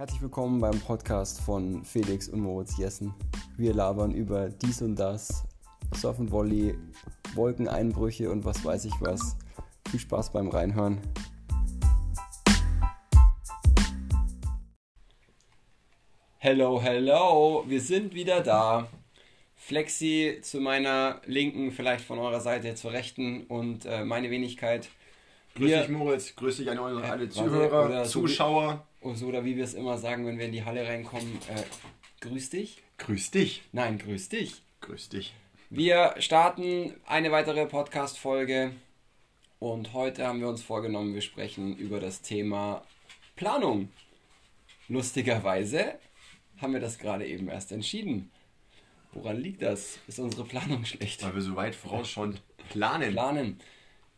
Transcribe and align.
Herzlich 0.00 0.22
willkommen 0.22 0.62
beim 0.62 0.80
Podcast 0.80 1.42
von 1.42 1.84
Felix 1.84 2.26
und 2.26 2.40
Moritz 2.40 2.78
Jessen. 2.78 3.12
Wir 3.58 3.74
labern 3.74 4.12
über 4.12 4.48
dies 4.48 4.80
und 4.80 4.96
das, 4.96 5.44
Surf 5.94 6.16
Volley, 6.18 6.74
Wolkeneinbrüche 7.34 8.30
und 8.30 8.46
was 8.46 8.64
weiß 8.64 8.86
ich 8.86 8.94
was. 9.00 9.36
Viel 9.90 10.00
Spaß 10.00 10.32
beim 10.32 10.48
Reinhören. 10.48 11.02
Hello, 16.38 16.80
hello, 16.80 17.64
wir 17.68 17.82
sind 17.82 18.14
wieder 18.14 18.40
da. 18.40 18.88
Flexi 19.54 20.38
zu 20.40 20.60
meiner 20.60 21.20
linken, 21.26 21.72
vielleicht 21.72 22.06
von 22.06 22.18
eurer 22.18 22.40
Seite 22.40 22.74
zur 22.74 22.92
rechten 22.92 23.44
und 23.48 23.84
äh, 23.84 24.02
meine 24.06 24.30
Wenigkeit. 24.30 24.88
Grüß 25.54 25.70
dich 25.70 25.88
Moritz, 25.88 26.36
grüß 26.36 26.56
dich 26.58 26.70
an 26.70 26.78
alle, 26.78 27.02
alle 27.02 27.28
Zuhörer, 27.28 27.86
oder 27.86 28.04
Zuschauer. 28.04 28.86
So, 29.02 29.14
so, 29.14 29.26
oder 29.26 29.44
wie 29.44 29.56
wir 29.56 29.64
es 29.64 29.74
immer 29.74 29.98
sagen, 29.98 30.26
wenn 30.26 30.38
wir 30.38 30.46
in 30.46 30.52
die 30.52 30.64
Halle 30.64 30.86
reinkommen, 30.86 31.38
äh, 31.48 31.62
grüß 32.20 32.50
dich. 32.50 32.82
Grüß 32.98 33.30
dich. 33.30 33.62
Nein, 33.72 33.98
grüß 33.98 34.28
dich. 34.28 34.62
Grüß 34.80 35.08
dich. 35.08 35.34
Wir 35.68 36.14
starten 36.18 36.94
eine 37.06 37.30
weitere 37.30 37.66
Podcast-Folge 37.66 38.72
und 39.58 39.92
heute 39.92 40.26
haben 40.26 40.40
wir 40.40 40.48
uns 40.48 40.62
vorgenommen, 40.62 41.14
wir 41.14 41.20
sprechen 41.20 41.76
über 41.76 42.00
das 42.00 42.22
Thema 42.22 42.82
Planung. 43.36 43.90
Lustigerweise 44.88 45.98
haben 46.60 46.72
wir 46.72 46.80
das 46.80 46.98
gerade 46.98 47.26
eben 47.26 47.48
erst 47.48 47.72
entschieden. 47.72 48.30
Woran 49.12 49.36
liegt 49.38 49.62
das? 49.62 49.98
Ist 50.06 50.18
unsere 50.18 50.44
Planung 50.44 50.84
schlecht? 50.84 51.22
Weil 51.22 51.34
wir 51.34 51.42
so 51.42 51.56
weit 51.56 51.74
voraus 51.74 52.08
schon 52.08 52.38
planen. 52.70 53.12
Planen. 53.12 53.60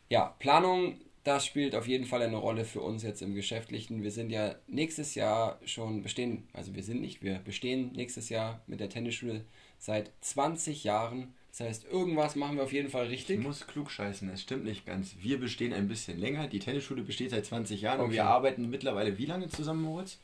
Ja, 0.09 0.35
Planung, 0.39 0.99
das 1.23 1.45
spielt 1.45 1.73
auf 1.75 1.87
jeden 1.87 2.05
Fall 2.05 2.21
eine 2.21 2.35
Rolle 2.37 2.65
für 2.65 2.81
uns 2.81 3.01
jetzt 3.03 3.21
im 3.21 3.33
Geschäftlichen. 3.33 4.03
Wir 4.03 4.11
sind 4.11 4.29
ja 4.29 4.55
nächstes 4.67 5.15
Jahr 5.15 5.59
schon 5.65 6.03
bestehen, 6.03 6.47
also 6.53 6.75
wir 6.75 6.83
sind 6.83 6.99
nicht, 7.01 7.21
wir 7.23 7.35
bestehen 7.39 7.91
nächstes 7.93 8.29
Jahr 8.29 8.61
mit 8.67 8.79
der 8.79 8.89
Tennisschule 8.89 9.45
seit 9.79 10.11
20 10.21 10.83
Jahren. 10.83 11.33
Das 11.51 11.59
heißt, 11.61 11.85
irgendwas 11.85 12.35
machen 12.35 12.57
wir 12.57 12.63
auf 12.63 12.73
jeden 12.73 12.89
Fall 12.89 13.05
richtig. 13.05 13.37
Ich 13.37 13.43
muss 13.45 13.67
klug 13.67 13.91
scheißen, 13.91 14.27
es 14.31 14.41
stimmt 14.41 14.65
nicht 14.65 14.85
ganz. 14.85 15.15
Wir 15.21 15.39
bestehen 15.39 15.71
ein 15.71 15.87
bisschen 15.87 16.19
länger. 16.19 16.47
Die 16.47 16.59
Tennisschule 16.59 17.03
besteht 17.03 17.29
seit 17.29 17.45
20 17.45 17.79
Jahren 17.81 17.99
und 17.99 18.05
Okay. 18.07 18.15
wir 18.15 18.25
arbeiten 18.25 18.69
mittlerweile 18.69 19.17
wie 19.17 19.25
lange 19.27 19.47
zusammen, 19.49 19.83
Moritz? 19.83 20.17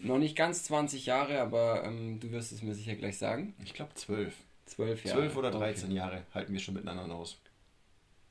Noch 0.00 0.18
nicht 0.18 0.34
ganz 0.36 0.64
20 0.64 1.06
Jahre, 1.06 1.40
aber 1.40 1.84
ähm, 1.84 2.20
du 2.20 2.30
wirst 2.32 2.52
es 2.52 2.62
mir 2.62 2.74
sicher 2.74 2.94
gleich 2.96 3.16
sagen. 3.18 3.54
Ich 3.64 3.74
glaube 3.74 3.94
zwölf. 3.94 4.34
12 4.66 5.04
Jahre. 5.04 5.18
Zwölf 5.20 5.36
oder 5.36 5.48
Okay. 5.48 5.58
13 5.58 5.90
Jahre 5.92 6.22
halten 6.34 6.52
wir 6.52 6.60
schon 6.60 6.74
miteinander 6.74 7.14
aus. 7.14 7.38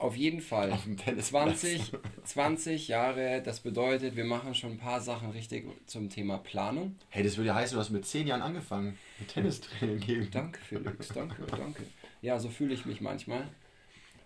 Auf 0.04 0.18
jeden 0.18 0.42
Fall. 0.42 0.70
Auf 0.70 0.84
dem 0.84 0.98
Tennisplatz. 0.98 1.62
20, 1.62 1.94
20 2.26 2.88
Jahre, 2.90 3.42
das 3.42 3.62
bedeutet, 3.62 4.18
wir 4.18 4.26
machen 4.26 4.54
schon 4.54 4.72
ein 4.72 4.78
paar 4.78 5.00
Sachen 5.00 5.32
richtig 5.32 5.66
zum 5.86 6.10
Thema 6.10 6.40
Planung. 6.40 6.98
Hey, 7.08 7.24
das 7.24 7.38
würde 7.38 7.48
ja 7.48 7.56
heißen, 7.56 7.76
du 7.76 7.80
hast 7.80 7.90
mit 7.90 8.06
10 8.06 8.28
Jahren 8.28 8.42
angefangen 8.42 9.00
mit 9.18 9.30
Tennistraining 9.30 10.02
geben. 10.02 10.28
Danke, 10.30 10.60
Felix, 10.60 11.08
danke, 11.08 11.46
danke. 11.46 11.84
Ja, 12.22 12.38
so 12.38 12.50
fühle 12.50 12.74
ich 12.74 12.86
mich 12.86 13.00
manchmal. 13.00 13.48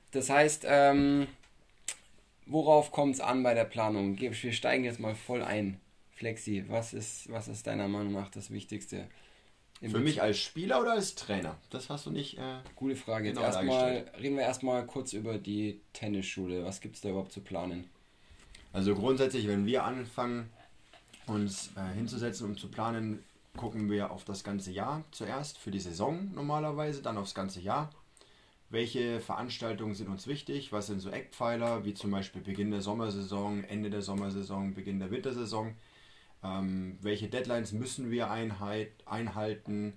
Das 0.10 0.32
heißt, 0.32 0.66
ähm, 0.68 1.28
worauf 2.48 2.92
kommt 2.92 3.14
es 3.14 3.22
an 3.22 3.44
bei 3.44 3.54
der 3.54 3.66
Planung? 3.66 4.20
Wir 4.20 4.34
steigen 4.34 4.84
jetzt 4.84 5.00
mal 5.00 5.14
voll 5.14 5.44
ein. 5.44 5.80
Flexi, 6.10 6.66
was 6.70 6.94
ist, 6.94 7.32
was 7.32 7.48
ist 7.48 7.68
deiner 7.68 7.88
Meinung 7.88 8.14
nach 8.14 8.32
das 8.32 8.50
Wichtigste? 8.50 9.06
Für 9.80 10.00
mich 10.00 10.22
als 10.22 10.40
Spieler 10.40 10.82
oder 10.82 10.94
als 10.94 11.14
Trainer? 11.16 11.56
Das 11.70 11.90
hast 11.90 12.06
du 12.08 12.12
nicht. 12.12 12.38
Äh, 12.38 12.58
Gute 12.76 12.96
Frage. 12.96 13.28
Jetzt 13.28 13.36
Genau 13.36 13.48
erstmal 13.48 13.94
dargestellt. 13.94 14.22
reden 14.24 14.36
wir 14.38 14.44
erstmal 14.44 14.86
kurz 14.88 15.14
über 15.14 15.38
die 15.38 15.80
Tennisschule. 15.94 16.64
Was 16.66 16.82
gibt 16.82 16.96
es 16.96 17.02
da 17.02 17.10
überhaupt 17.10 17.32
zu 17.32 17.42
planen? 17.42 17.88
Also 18.74 18.96
grundsätzlich, 18.96 19.48
wenn 19.48 19.66
wir 19.66 19.84
anfangen, 19.84 20.50
uns 21.28 21.70
äh, 21.76 21.94
hinzusetzen 21.96 22.48
und 22.48 22.60
zu 22.60 22.70
planen, 22.70 23.24
gucken 23.56 23.90
wir 23.90 24.12
auf 24.12 24.24
das 24.24 24.44
ganze 24.44 24.72
Jahr 24.72 25.04
zuerst 25.12 25.58
für 25.58 25.72
die 25.72 25.80
Saison 25.80 26.32
normalerweise, 26.34 27.02
dann 27.02 27.18
aufs 27.18 27.34
ganze 27.36 27.60
Jahr. 27.60 27.90
Welche 28.70 29.20
Veranstaltungen 29.22 29.96
sind 29.96 30.10
uns 30.10 30.28
wichtig? 30.28 30.72
Was 30.74 30.88
sind 30.88 31.00
so 31.00 31.10
Eckpfeiler, 31.10 31.86
wie 31.86 31.94
zum 31.94 32.12
Beispiel 32.12 32.42
Beginn 32.42 32.72
der 32.72 32.82
Sommersaison, 32.82 33.64
Ende 33.64 33.90
der 33.90 34.02
Sommersaison, 34.02 34.74
Beginn 34.74 35.00
der 35.00 35.10
Wintersaison? 35.12 35.74
Ähm, 36.44 36.98
welche 37.02 37.28
Deadlines 37.28 37.72
müssen 37.72 38.12
wir 38.12 38.30
einheit, 38.32 38.92
einhalten? 39.06 39.94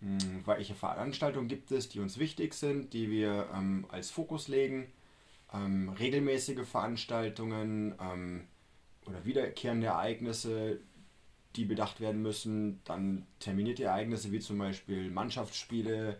Hm, 0.00 0.46
welche 0.46 0.74
Veranstaltungen 0.74 1.48
gibt 1.48 1.70
es, 1.70 1.88
die 1.88 2.00
uns 2.00 2.18
wichtig 2.18 2.54
sind, 2.54 2.92
die 2.92 3.10
wir 3.10 3.48
ähm, 3.54 3.86
als 3.90 4.10
Fokus 4.10 4.48
legen? 4.48 4.88
ähm, 5.52 5.88
regelmäßige 5.90 6.66
Veranstaltungen 6.66 7.94
ähm, 8.00 8.44
oder 9.06 9.24
wiederkehrende 9.24 9.88
Ereignisse, 9.88 10.80
die 11.54 11.64
bedacht 11.64 12.00
werden 12.00 12.22
müssen, 12.22 12.80
dann 12.84 13.26
terminierte 13.38 13.84
Ereignisse 13.84 14.32
wie 14.32 14.40
zum 14.40 14.58
Beispiel 14.58 15.10
Mannschaftsspiele 15.10 16.18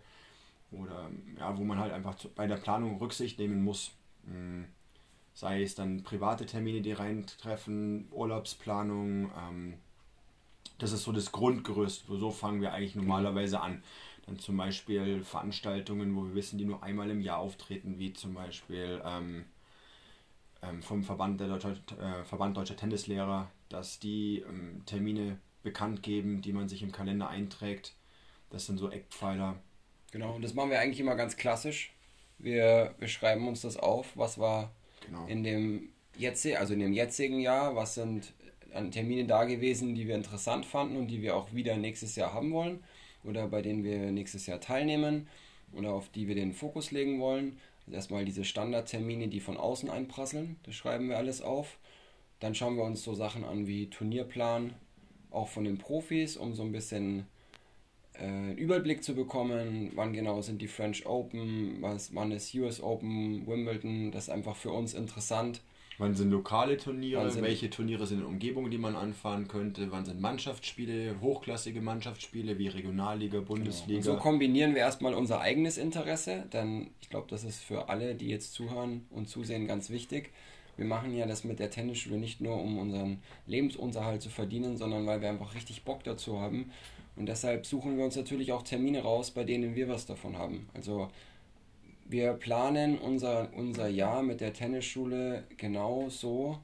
oder 0.72 1.10
ja, 1.38 1.56
wo 1.56 1.64
man 1.64 1.78
halt 1.78 1.92
einfach 1.92 2.16
bei 2.34 2.46
der 2.46 2.56
Planung 2.56 2.98
Rücksicht 2.98 3.38
nehmen 3.38 3.62
muss. 3.62 3.92
Mm, 4.24 4.64
Sei 5.36 5.62
es 5.62 5.74
dann 5.74 6.02
private 6.02 6.46
Termine, 6.46 6.80
die 6.80 6.92
reintreffen, 6.92 8.08
Urlaubsplanung. 8.10 9.30
Ähm, 9.38 9.74
das 10.78 10.92
ist 10.92 11.02
so 11.02 11.12
das 11.12 11.30
Grundgerüst. 11.30 12.06
So 12.08 12.30
fangen 12.30 12.62
wir 12.62 12.72
eigentlich 12.72 12.94
normalerweise 12.94 13.60
an. 13.60 13.82
Dann 14.24 14.38
zum 14.38 14.56
Beispiel 14.56 15.22
Veranstaltungen, 15.22 16.16
wo 16.16 16.24
wir 16.24 16.34
wissen, 16.34 16.56
die 16.56 16.64
nur 16.64 16.82
einmal 16.82 17.10
im 17.10 17.20
Jahr 17.20 17.36
auftreten, 17.36 17.98
wie 17.98 18.14
zum 18.14 18.32
Beispiel 18.32 19.02
ähm, 19.04 19.44
ähm, 20.62 20.82
vom 20.82 21.04
Verband, 21.04 21.38
der 21.38 21.48
Deutscher, 21.48 21.76
äh, 22.00 22.24
Verband 22.24 22.56
Deutscher 22.56 22.76
Tennislehrer, 22.76 23.50
dass 23.68 23.98
die 23.98 24.38
ähm, 24.38 24.86
Termine 24.86 25.38
bekannt 25.62 26.02
geben, 26.02 26.40
die 26.40 26.54
man 26.54 26.70
sich 26.70 26.82
im 26.82 26.92
Kalender 26.92 27.28
einträgt. 27.28 27.92
Das 28.48 28.64
sind 28.64 28.78
so 28.78 28.90
Eckpfeiler. 28.90 29.56
Genau, 30.12 30.34
und 30.36 30.40
das 30.40 30.54
machen 30.54 30.70
wir 30.70 30.80
eigentlich 30.80 31.00
immer 31.00 31.14
ganz 31.14 31.36
klassisch. 31.36 31.92
Wir, 32.38 32.94
wir 32.98 33.08
schreiben 33.08 33.46
uns 33.46 33.60
das 33.60 33.76
auf, 33.76 34.16
was 34.16 34.38
war 34.38 34.72
Genau. 35.06 35.26
in 35.26 35.42
dem, 35.44 35.88
jetzi- 36.18 36.54
also 36.56 36.74
in 36.74 36.80
dem 36.80 36.92
jetzigen 36.92 37.40
Jahr, 37.40 37.74
was 37.76 37.94
sind 37.94 38.32
an 38.72 38.90
Termine 38.90 39.24
da 39.24 39.44
gewesen, 39.44 39.94
die 39.94 40.06
wir 40.06 40.14
interessant 40.14 40.66
fanden 40.66 40.96
und 40.96 41.08
die 41.08 41.22
wir 41.22 41.36
auch 41.36 41.52
wieder 41.54 41.76
nächstes 41.76 42.16
Jahr 42.16 42.34
haben 42.34 42.52
wollen 42.52 42.82
oder 43.24 43.48
bei 43.48 43.62
denen 43.62 43.84
wir 43.84 44.10
nächstes 44.12 44.46
Jahr 44.46 44.60
teilnehmen 44.60 45.28
oder 45.72 45.92
auf 45.92 46.08
die 46.10 46.28
wir 46.28 46.34
den 46.34 46.52
Fokus 46.52 46.90
legen 46.90 47.20
wollen. 47.20 47.58
Also 47.86 47.96
erstmal 47.96 48.24
diese 48.24 48.44
Standardtermine, 48.44 49.28
die 49.28 49.40
von 49.40 49.56
außen 49.56 49.88
einprasseln, 49.88 50.56
das 50.64 50.74
schreiben 50.74 51.08
wir 51.08 51.16
alles 51.16 51.40
auf. 51.40 51.78
Dann 52.40 52.54
schauen 52.54 52.76
wir 52.76 52.84
uns 52.84 53.02
so 53.02 53.14
Sachen 53.14 53.44
an 53.44 53.66
wie 53.66 53.88
Turnierplan, 53.88 54.74
auch 55.30 55.48
von 55.48 55.64
den 55.64 55.78
Profis, 55.78 56.36
um 56.36 56.54
so 56.54 56.62
ein 56.62 56.72
bisschen 56.72 57.26
äh, 58.18 58.24
einen 58.24 58.56
Überblick 58.58 59.02
zu 59.04 59.14
bekommen, 59.14 59.92
wann 59.94 60.12
genau 60.12 60.40
sind 60.42 60.60
die 60.62 60.68
French 60.68 61.06
Open, 61.06 61.78
was, 61.80 62.14
wann 62.14 62.32
ist 62.32 62.54
US 62.54 62.80
Open, 62.82 63.46
Wimbledon, 63.46 64.10
das 64.12 64.24
ist 64.24 64.30
einfach 64.30 64.56
für 64.56 64.70
uns 64.70 64.94
interessant. 64.94 65.60
Wann 65.98 66.14
sind 66.14 66.30
lokale 66.30 66.76
Turniere? 66.76 67.30
Sind- 67.30 67.42
welche 67.42 67.70
Turniere 67.70 68.06
sind 68.06 68.18
in 68.20 68.26
Umgebungen, 68.26 68.70
die 68.70 68.76
man 68.76 68.96
anfahren 68.96 69.48
könnte? 69.48 69.90
Wann 69.90 70.04
sind 70.04 70.20
Mannschaftsspiele, 70.20 71.16
hochklassige 71.22 71.80
Mannschaftsspiele 71.80 72.58
wie 72.58 72.68
Regionalliga, 72.68 73.40
Bundesliga? 73.40 73.96
Und 73.96 74.02
so 74.02 74.16
kombinieren 74.16 74.74
wir 74.74 74.82
erstmal 74.82 75.14
unser 75.14 75.40
eigenes 75.40 75.78
Interesse, 75.78 76.44
denn 76.52 76.90
ich 77.00 77.08
glaube, 77.08 77.28
das 77.30 77.44
ist 77.44 77.60
für 77.62 77.88
alle, 77.88 78.14
die 78.14 78.28
jetzt 78.28 78.52
zuhören 78.52 79.06
und 79.10 79.28
zusehen, 79.30 79.66
ganz 79.66 79.88
wichtig. 79.88 80.32
Wir 80.76 80.84
machen 80.84 81.14
ja 81.16 81.24
das 81.26 81.44
mit 81.44 81.58
der 81.58 81.70
Tennisschule 81.70 82.18
nicht 82.18 82.42
nur, 82.42 82.60
um 82.60 82.76
unseren 82.78 83.22
Lebensunterhalt 83.46 84.20
zu 84.20 84.28
verdienen, 84.28 84.76
sondern 84.76 85.06
weil 85.06 85.22
wir 85.22 85.30
einfach 85.30 85.54
richtig 85.54 85.84
Bock 85.84 86.04
dazu 86.04 86.38
haben. 86.38 86.70
Und 87.16 87.26
deshalb 87.26 87.66
suchen 87.66 87.96
wir 87.96 88.04
uns 88.04 88.16
natürlich 88.16 88.52
auch 88.52 88.62
Termine 88.62 89.02
raus, 89.02 89.30
bei 89.30 89.44
denen 89.44 89.74
wir 89.74 89.88
was 89.88 90.06
davon 90.06 90.36
haben. 90.36 90.68
Also 90.74 91.08
wir 92.04 92.34
planen 92.34 92.98
unser, 92.98 93.52
unser 93.54 93.88
Jahr 93.88 94.22
mit 94.22 94.40
der 94.40 94.52
Tennisschule 94.52 95.44
genau 95.56 96.08
so, 96.08 96.58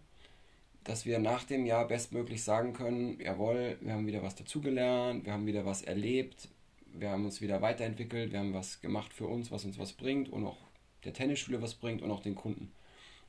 dass 0.84 1.06
wir 1.06 1.19
nach 1.19 1.44
dem 1.44 1.64
Jahr 1.66 1.87
bestmöglich 1.87 2.44
sagen 2.44 2.72
können, 2.72 3.19
jawohl, 3.20 3.78
wir 3.81 3.93
haben 3.93 4.06
wieder 4.06 4.22
was 4.22 4.34
dazugelernt, 4.34 5.25
wir 5.25 5.32
haben 5.32 5.46
wieder 5.46 5.64
was 5.64 5.82
erlebt, 5.82 6.49
wir 6.93 7.10
haben 7.10 7.25
uns 7.25 7.40
wieder 7.40 7.62
weiterentwickelt, 7.62 8.32
wir 8.32 8.40
haben 8.40 8.55
was 8.55 8.81
gemacht 8.81 9.12
für 9.12 9.26
uns, 9.26 9.50
was 9.50 9.64
uns 9.64 9.78
was 9.78 9.93
bringt 9.93 10.28
und 10.28 10.44
auch 10.46 10.58
der 11.05 11.12
Tennisschule 11.12 11.62
was 11.62 11.75
bringt 11.75 12.02
und 12.02 12.10
auch 12.10 12.20
den 12.22 12.34
Kunden. 12.34 12.72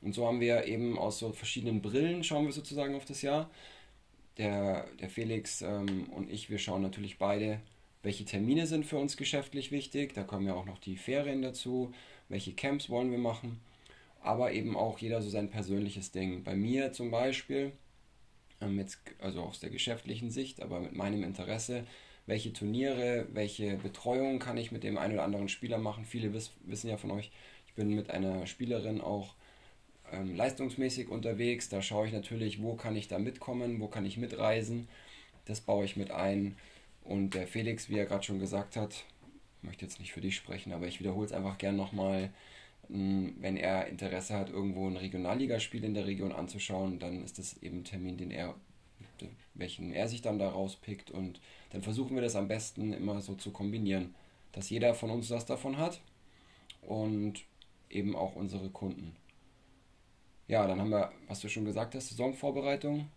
Und 0.02 0.14
so 0.14 0.28
haben 0.28 0.42
wir 0.42 0.66
eben 0.66 1.00
aus 1.00 1.20
so 1.20 1.32
verschiedenen 1.32 1.82
Brillen 1.82 2.24
schauen 2.24 2.46
wir 2.46 2.52
sozusagen 2.52 2.96
auf 2.96 3.06
das 3.06 3.22
Jahr. 3.22 3.50
Der, 4.38 4.88
der 5.00 5.10
Felix 5.10 5.62
ähm, 5.62 6.10
und 6.10 6.32
ich, 6.32 6.50
wir 6.50 6.58
schauen 6.58 6.82
natürlich 6.82 7.20
beide, 7.20 7.60
welche 8.02 8.26
Termine 8.26 8.68
sind 8.68 8.86
für 8.86 8.98
uns 8.98 9.18
geschäftlich 9.18 9.72
wichtig. 9.72 10.14
Da 10.14 10.24
kommen 10.24 10.48
ja 10.48 10.54
auch 10.54 10.66
noch 10.66 10.80
die 10.80 10.98
Ferien 10.98 11.42
dazu. 11.42 11.94
Welche 12.30 12.54
Camps 12.54 12.90
wollen 12.90 13.12
wir 13.12 13.18
machen? 13.18 13.60
Aber 14.22 14.52
eben 14.54 14.76
auch 14.76 15.00
jeder 15.00 15.22
so 15.22 15.30
sein 15.30 15.50
persönliches 15.50 16.12
Ding. 16.12 16.44
Bei 16.44 16.56
mir 16.56 16.94
zum 16.94 17.12
Beispiel, 17.12 17.72
ähm, 18.62 18.80
jetzt, 18.80 19.00
also 19.20 19.42
aus 19.42 19.60
der 19.60 19.70
geschäftlichen 19.70 20.32
Sicht, 20.32 20.62
aber 20.62 20.80
mit 20.80 20.94
meinem 20.94 21.24
Interesse, 21.24 21.86
welche 22.26 22.54
Turniere, 22.54 23.28
welche 23.34 23.76
Betreuung 23.78 24.40
kann 24.40 24.58
ich 24.58 24.72
mit 24.72 24.84
dem 24.84 24.98
einen 24.98 25.14
oder 25.14 25.24
anderen 25.24 25.50
Spieler 25.50 25.78
machen. 25.78 26.06
Viele 26.06 26.34
wiss, 26.34 26.52
wissen 26.64 26.90
ja 26.90 26.98
von 26.98 27.12
euch, 27.12 27.32
ich 27.68 27.74
bin 27.74 27.90
mit 27.94 28.10
einer 28.10 28.48
Spielerin 28.48 29.02
auch 29.02 29.36
ähm, 30.14 30.36
leistungsmäßig 30.36 31.10
unterwegs. 31.10 31.70
Da 31.70 31.82
schaue 31.82 32.08
ich 32.08 32.14
natürlich, 32.14 32.62
wo 32.62 32.76
kann 32.76 32.96
ich 32.96 33.08
da 33.08 33.20
mitkommen, 33.20 33.80
wo 33.80 33.88
kann 33.88 34.06
ich 34.06 34.18
mitreisen. 34.18 34.88
Das 35.46 35.62
baue 35.62 35.86
ich 35.86 35.98
mit 35.98 36.12
ein. 36.12 36.56
Und 37.04 37.34
der 37.34 37.48
Felix, 37.48 37.90
wie 37.90 37.98
er 37.98 38.06
gerade 38.06 38.24
schon 38.24 38.40
gesagt 38.40 38.76
hat, 38.76 39.04
möchte 39.62 39.86
jetzt 39.86 40.00
nicht 40.00 40.14
für 40.14 40.22
dich 40.22 40.36
sprechen, 40.36 40.74
aber 40.74 40.88
ich 40.88 41.00
wiederhole 41.00 41.26
es 41.26 41.34
einfach 41.34 41.58
gern 41.58 41.76
nochmal. 41.76 42.30
Hm, 42.90 43.36
wenn 43.40 43.58
er 43.58 43.88
Interesse 43.88 44.36
hat, 44.36 44.50
irgendwo 44.50 44.88
ein 44.88 44.98
Regionalligaspiel 44.98 45.84
in 45.84 45.94
der 45.94 46.06
Region 46.06 46.32
anzuschauen, 46.32 47.00
dann 47.00 47.24
ist 47.24 47.40
das 47.40 47.62
eben 47.62 47.80
ein 47.80 47.84
Termin, 47.84 48.18
den 48.18 48.32
er, 48.32 48.56
welchen 49.54 49.94
er 49.94 50.08
sich 50.08 50.22
dann 50.22 50.40
da 50.40 50.50
rauspickt. 50.50 51.12
Und 51.12 51.40
dann 51.72 51.82
versuchen 51.82 52.16
wir 52.16 52.22
das 52.22 52.36
am 52.36 52.48
besten 52.48 52.94
immer 52.94 53.22
so 53.22 53.36
zu 53.36 53.52
kombinieren, 53.52 54.16
dass 54.52 54.70
jeder 54.70 54.94
von 54.94 55.10
uns 55.10 55.30
was 55.30 55.46
davon 55.46 55.78
hat 55.78 56.02
und 56.82 57.44
eben 57.90 58.16
auch 58.16 58.36
unsere 58.36 58.70
Kunden. 58.70 59.16
Ja, 60.48 60.68
dann 60.68 60.80
haben 60.80 60.90
wir, 60.90 61.12
was 61.28 61.40
du 61.40 61.50
schon 61.50 61.66
gesagt 61.66 61.96
hast, 61.96 62.10
Saisonvorbereitung. 62.10 63.10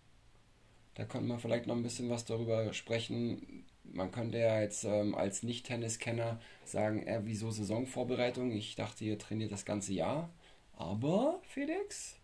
Da 0.95 1.05
könnte 1.05 1.29
man 1.29 1.39
vielleicht 1.39 1.67
noch 1.67 1.77
ein 1.77 1.83
bisschen 1.83 2.09
was 2.09 2.25
darüber 2.25 2.73
sprechen. 2.73 3.65
Man 3.85 4.11
könnte 4.11 4.39
ja 4.39 4.61
jetzt 4.61 4.85
ähm, 4.85 5.15
als 5.15 5.43
Nicht-Tennis-Kenner 5.43 6.41
sagen, 6.65 7.07
äh, 7.07 7.21
wieso 7.25 7.51
Saisonvorbereitung? 7.51 8.51
Ich 8.53 8.77
dachte, 8.77 9.05
ihr 9.05 9.19
trainiert 9.19 9.53
das 9.53 9.65
ganze 9.65 9.93
Jahr. 9.93 10.31
Aber, 10.77 11.41
Felix? 11.43 12.17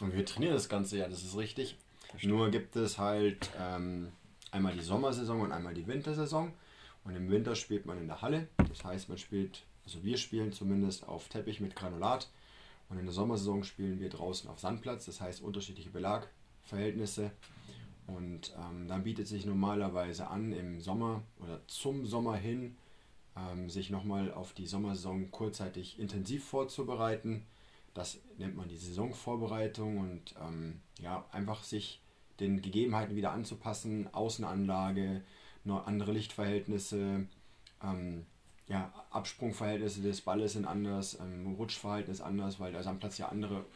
Und 0.00 0.14
wir 0.14 0.24
trainieren 0.24 0.54
das 0.54 0.68
ganze 0.68 0.98
Jahr, 0.98 1.08
das 1.08 1.22
ist 1.22 1.36
richtig. 1.36 1.76
Nur 2.22 2.50
gibt 2.50 2.76
es 2.76 2.98
halt 2.98 3.50
ähm, 3.60 4.12
einmal 4.50 4.74
die 4.74 4.82
Sommersaison 4.82 5.40
und 5.40 5.52
einmal 5.52 5.74
die 5.74 5.86
Wintersaison. 5.86 6.52
Und 7.04 7.16
im 7.16 7.30
Winter 7.30 7.54
spielt 7.54 7.86
man 7.86 7.98
in 7.98 8.06
der 8.06 8.22
Halle. 8.22 8.48
Das 8.68 8.84
heißt, 8.84 9.08
man 9.08 9.18
spielt, 9.18 9.62
also 9.84 10.02
wir 10.04 10.16
spielen 10.16 10.52
zumindest 10.52 11.06
auf 11.06 11.28
Teppich 11.28 11.60
mit 11.60 11.76
Granulat. 11.76 12.28
Und 12.88 12.98
in 12.98 13.04
der 13.04 13.14
Sommersaison 13.14 13.64
spielen 13.64 14.00
wir 14.00 14.10
draußen 14.10 14.48
auf 14.48 14.60
Sandplatz. 14.60 15.06
Das 15.06 15.20
heißt, 15.20 15.42
unterschiedliche 15.42 15.90
Belagverhältnisse. 15.90 17.30
Und 18.06 18.54
ähm, 18.58 18.86
dann 18.86 19.04
bietet 19.04 19.26
sich 19.26 19.46
normalerweise 19.46 20.28
an, 20.28 20.52
im 20.52 20.80
Sommer 20.80 21.22
oder 21.40 21.60
zum 21.66 22.06
Sommer 22.06 22.36
hin, 22.36 22.76
ähm, 23.36 23.70
sich 23.70 23.90
nochmal 23.90 24.32
auf 24.32 24.52
die 24.52 24.66
Sommersaison 24.66 25.30
kurzzeitig 25.30 25.98
intensiv 25.98 26.44
vorzubereiten. 26.44 27.46
Das 27.94 28.18
nennt 28.38 28.56
man 28.56 28.68
die 28.68 28.76
Saisonvorbereitung 28.76 29.98
und 29.98 30.34
ähm, 30.40 30.80
ja, 31.00 31.24
einfach 31.32 31.64
sich 31.64 32.00
den 32.40 32.60
Gegebenheiten 32.60 33.16
wieder 33.16 33.30
anzupassen, 33.30 34.12
Außenanlage, 34.12 35.22
andere 35.66 36.12
Lichtverhältnisse, 36.12 37.26
ähm, 37.82 38.26
ja, 38.68 38.92
Absprungverhältnisse 39.10 40.00
des 40.00 40.22
Balles 40.22 40.54
sind 40.54 40.66
anders, 40.66 41.18
ähm, 41.20 41.54
Rutschverhalten 41.54 42.12
ist 42.12 42.20
anders, 42.20 42.60
weil 42.60 42.72
der 42.72 42.82
Sandplatz 42.82 43.18
ja 43.18 43.28
andere 43.28 43.66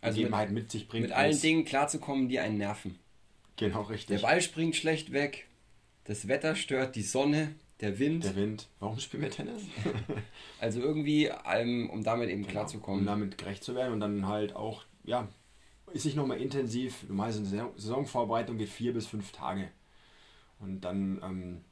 also 0.00 0.16
Gegebenheiten 0.16 0.54
mit, 0.54 0.64
mit 0.64 0.72
sich 0.72 0.88
bringt. 0.88 1.04
Mit 1.04 1.12
allen 1.12 1.40
Dingen 1.40 1.64
klarzukommen, 1.64 2.28
die 2.28 2.38
einen 2.38 2.58
nerven. 2.58 2.98
Genau, 3.56 3.82
richtig. 3.82 4.20
Der 4.20 4.26
Ball 4.26 4.42
springt 4.42 4.76
schlecht 4.76 5.12
weg, 5.12 5.48
das 6.04 6.28
Wetter 6.28 6.54
stört, 6.54 6.96
die 6.96 7.02
Sonne, 7.02 7.54
der 7.80 7.98
Wind. 7.98 8.24
Der 8.24 8.36
Wind. 8.36 8.68
Warum 8.78 8.98
spielen 8.98 9.22
wir 9.22 9.30
Tennis? 9.30 9.62
also 10.60 10.80
irgendwie, 10.80 11.30
um 11.90 12.02
damit 12.04 12.28
eben 12.30 12.42
genau, 12.42 12.52
klarzukommen. 12.52 13.00
Um 13.00 13.06
damit 13.06 13.38
gerecht 13.38 13.64
zu 13.64 13.74
werden 13.74 13.92
und 13.92 14.00
dann 14.00 14.28
halt 14.28 14.54
auch, 14.54 14.84
ja, 15.04 15.28
ist 15.92 16.02
sich 16.02 16.16
nochmal 16.16 16.40
intensiv, 16.40 17.04
normalerweise 17.08 17.40
eine 17.40 17.70
Saisonvorbereitung 17.76 18.58
geht 18.58 18.68
vier 18.68 18.92
bis 18.92 19.06
fünf 19.06 19.32
Tage. 19.32 19.70
Und 20.58 20.82
dann 20.82 21.20
ähm, 21.22 21.64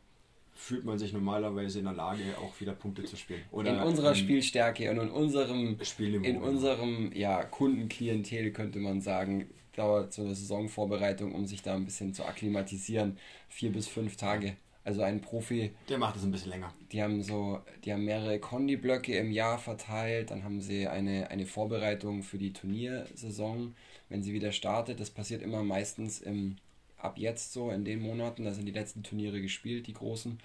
fühlt 0.54 0.84
man 0.84 0.98
sich 0.98 1.12
normalerweise 1.12 1.80
in 1.80 1.84
der 1.84 1.94
Lage, 1.94 2.22
auch 2.40 2.58
wieder 2.60 2.72
Punkte 2.72 3.04
zu 3.04 3.16
spielen. 3.16 3.42
Oder 3.50 3.72
in 3.72 3.80
unserer 3.80 4.10
ähm, 4.10 4.14
Spielstärke 4.14 4.90
und 4.90 4.98
in 4.98 5.10
unserem, 5.10 5.78
in 5.98 6.36
unserem 6.36 7.12
ja, 7.12 7.42
Kundenklientel 7.44 8.52
könnte 8.52 8.78
man 8.78 9.00
sagen, 9.00 9.50
dauert 9.74 10.12
so 10.12 10.22
eine 10.22 10.34
Saisonvorbereitung, 10.34 11.34
um 11.34 11.46
sich 11.46 11.62
da 11.62 11.74
ein 11.74 11.84
bisschen 11.84 12.14
zu 12.14 12.24
akklimatisieren, 12.24 13.18
vier 13.48 13.72
bis 13.72 13.88
fünf 13.88 14.16
Tage. 14.16 14.56
Also 14.84 15.00
ein 15.00 15.22
Profi. 15.22 15.70
Der 15.88 15.96
macht 15.96 16.16
es 16.16 16.24
ein 16.24 16.30
bisschen 16.30 16.50
länger. 16.50 16.72
Die 16.92 17.02
haben 17.02 17.22
so, 17.22 17.60
die 17.84 17.92
haben 17.92 18.04
mehrere 18.04 18.38
Kondi-Blöcke 18.38 19.16
im 19.16 19.32
Jahr 19.32 19.58
verteilt, 19.58 20.30
dann 20.30 20.44
haben 20.44 20.60
sie 20.60 20.86
eine, 20.86 21.30
eine 21.30 21.46
Vorbereitung 21.46 22.22
für 22.22 22.36
die 22.36 22.52
Turniersaison, 22.52 23.74
wenn 24.10 24.22
sie 24.22 24.34
wieder 24.34 24.52
startet. 24.52 25.00
Das 25.00 25.08
passiert 25.08 25.40
immer 25.40 25.62
meistens 25.62 26.20
im, 26.20 26.56
ab 27.04 27.18
jetzt 27.18 27.52
so, 27.52 27.70
in 27.70 27.84
den 27.84 28.00
Monaten, 28.00 28.44
da 28.44 28.52
sind 28.52 28.66
die 28.66 28.72
letzten 28.72 29.02
Turniere 29.02 29.40
gespielt, 29.40 29.86
die 29.86 29.94
großen. 29.94 30.38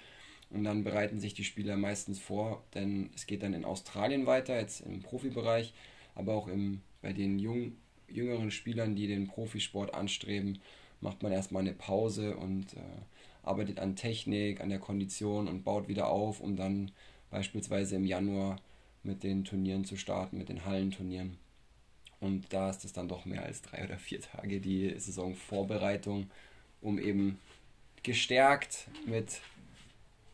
Und 0.50 0.64
dann 0.64 0.84
bereiten 0.84 1.20
sich 1.20 1.34
die 1.34 1.44
Spieler 1.44 1.76
meistens 1.76 2.18
vor, 2.18 2.64
denn 2.74 3.10
es 3.14 3.26
geht 3.26 3.42
dann 3.42 3.54
in 3.54 3.64
Australien 3.64 4.26
weiter, 4.26 4.58
jetzt 4.58 4.80
im 4.80 5.00
Profibereich, 5.00 5.72
aber 6.14 6.34
auch 6.34 6.48
im, 6.48 6.80
bei 7.02 7.12
den 7.12 7.38
jungen 7.38 7.76
jüngeren 8.12 8.50
Spielern, 8.50 8.96
die 8.96 9.06
den 9.06 9.28
Profisport 9.28 9.94
anstreben, 9.94 10.58
macht 11.00 11.22
man 11.22 11.32
erstmal 11.32 11.62
eine 11.62 11.72
Pause 11.72 12.36
und 12.36 12.74
äh, 12.74 12.80
arbeitet 13.42 13.78
an 13.78 13.96
Technik, 13.96 14.60
an 14.60 14.68
der 14.68 14.78
Kondition 14.78 15.48
und 15.48 15.64
baut 15.64 15.88
wieder 15.88 16.08
auf, 16.08 16.40
um 16.40 16.56
dann 16.56 16.90
beispielsweise 17.30 17.96
im 17.96 18.04
Januar 18.04 18.56
mit 19.02 19.22
den 19.22 19.44
Turnieren 19.44 19.84
zu 19.84 19.96
starten, 19.96 20.38
mit 20.38 20.48
den 20.48 20.64
Hallenturnieren. 20.64 21.38
Und 22.20 22.52
da 22.52 22.68
ist 22.68 22.84
es 22.84 22.92
dann 22.92 23.08
doch 23.08 23.24
mehr 23.24 23.44
als 23.44 23.62
drei 23.62 23.84
oder 23.84 23.96
vier 23.96 24.20
Tage 24.20 24.60
die 24.60 24.92
Saisonvorbereitung, 24.98 26.30
um 26.80 26.98
eben 26.98 27.38
gestärkt 28.02 28.88
mit 29.06 29.40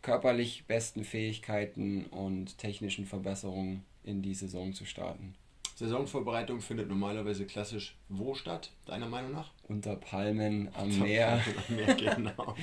körperlich 0.03 0.65
besten 0.67 1.05
Fähigkeiten 1.05 2.05
und 2.07 2.59
technischen 2.59 3.07
Verbesserungen 3.07 3.85
in 4.05 4.23
die 4.23 4.35
Saison 4.35 4.73
zu 4.73 4.85
starten. 4.85 5.35
Saisonvorbereitung 5.75 6.61
findet 6.63 6.89
normalerweise 6.89 7.45
klassisch 7.45 7.97
wo 8.09 8.35
statt, 8.35 8.71
deiner 8.87 9.09
Meinung 9.09 9.33
nach? 9.33 9.51
Unter 9.69 9.97
Palmen 9.97 10.71
am 10.75 10.89
Unter 10.89 11.05
Meer. 11.05 11.43
Palmen 11.45 11.65
am 11.69 11.77
Meer, 11.77 11.95
genau. 12.15 12.57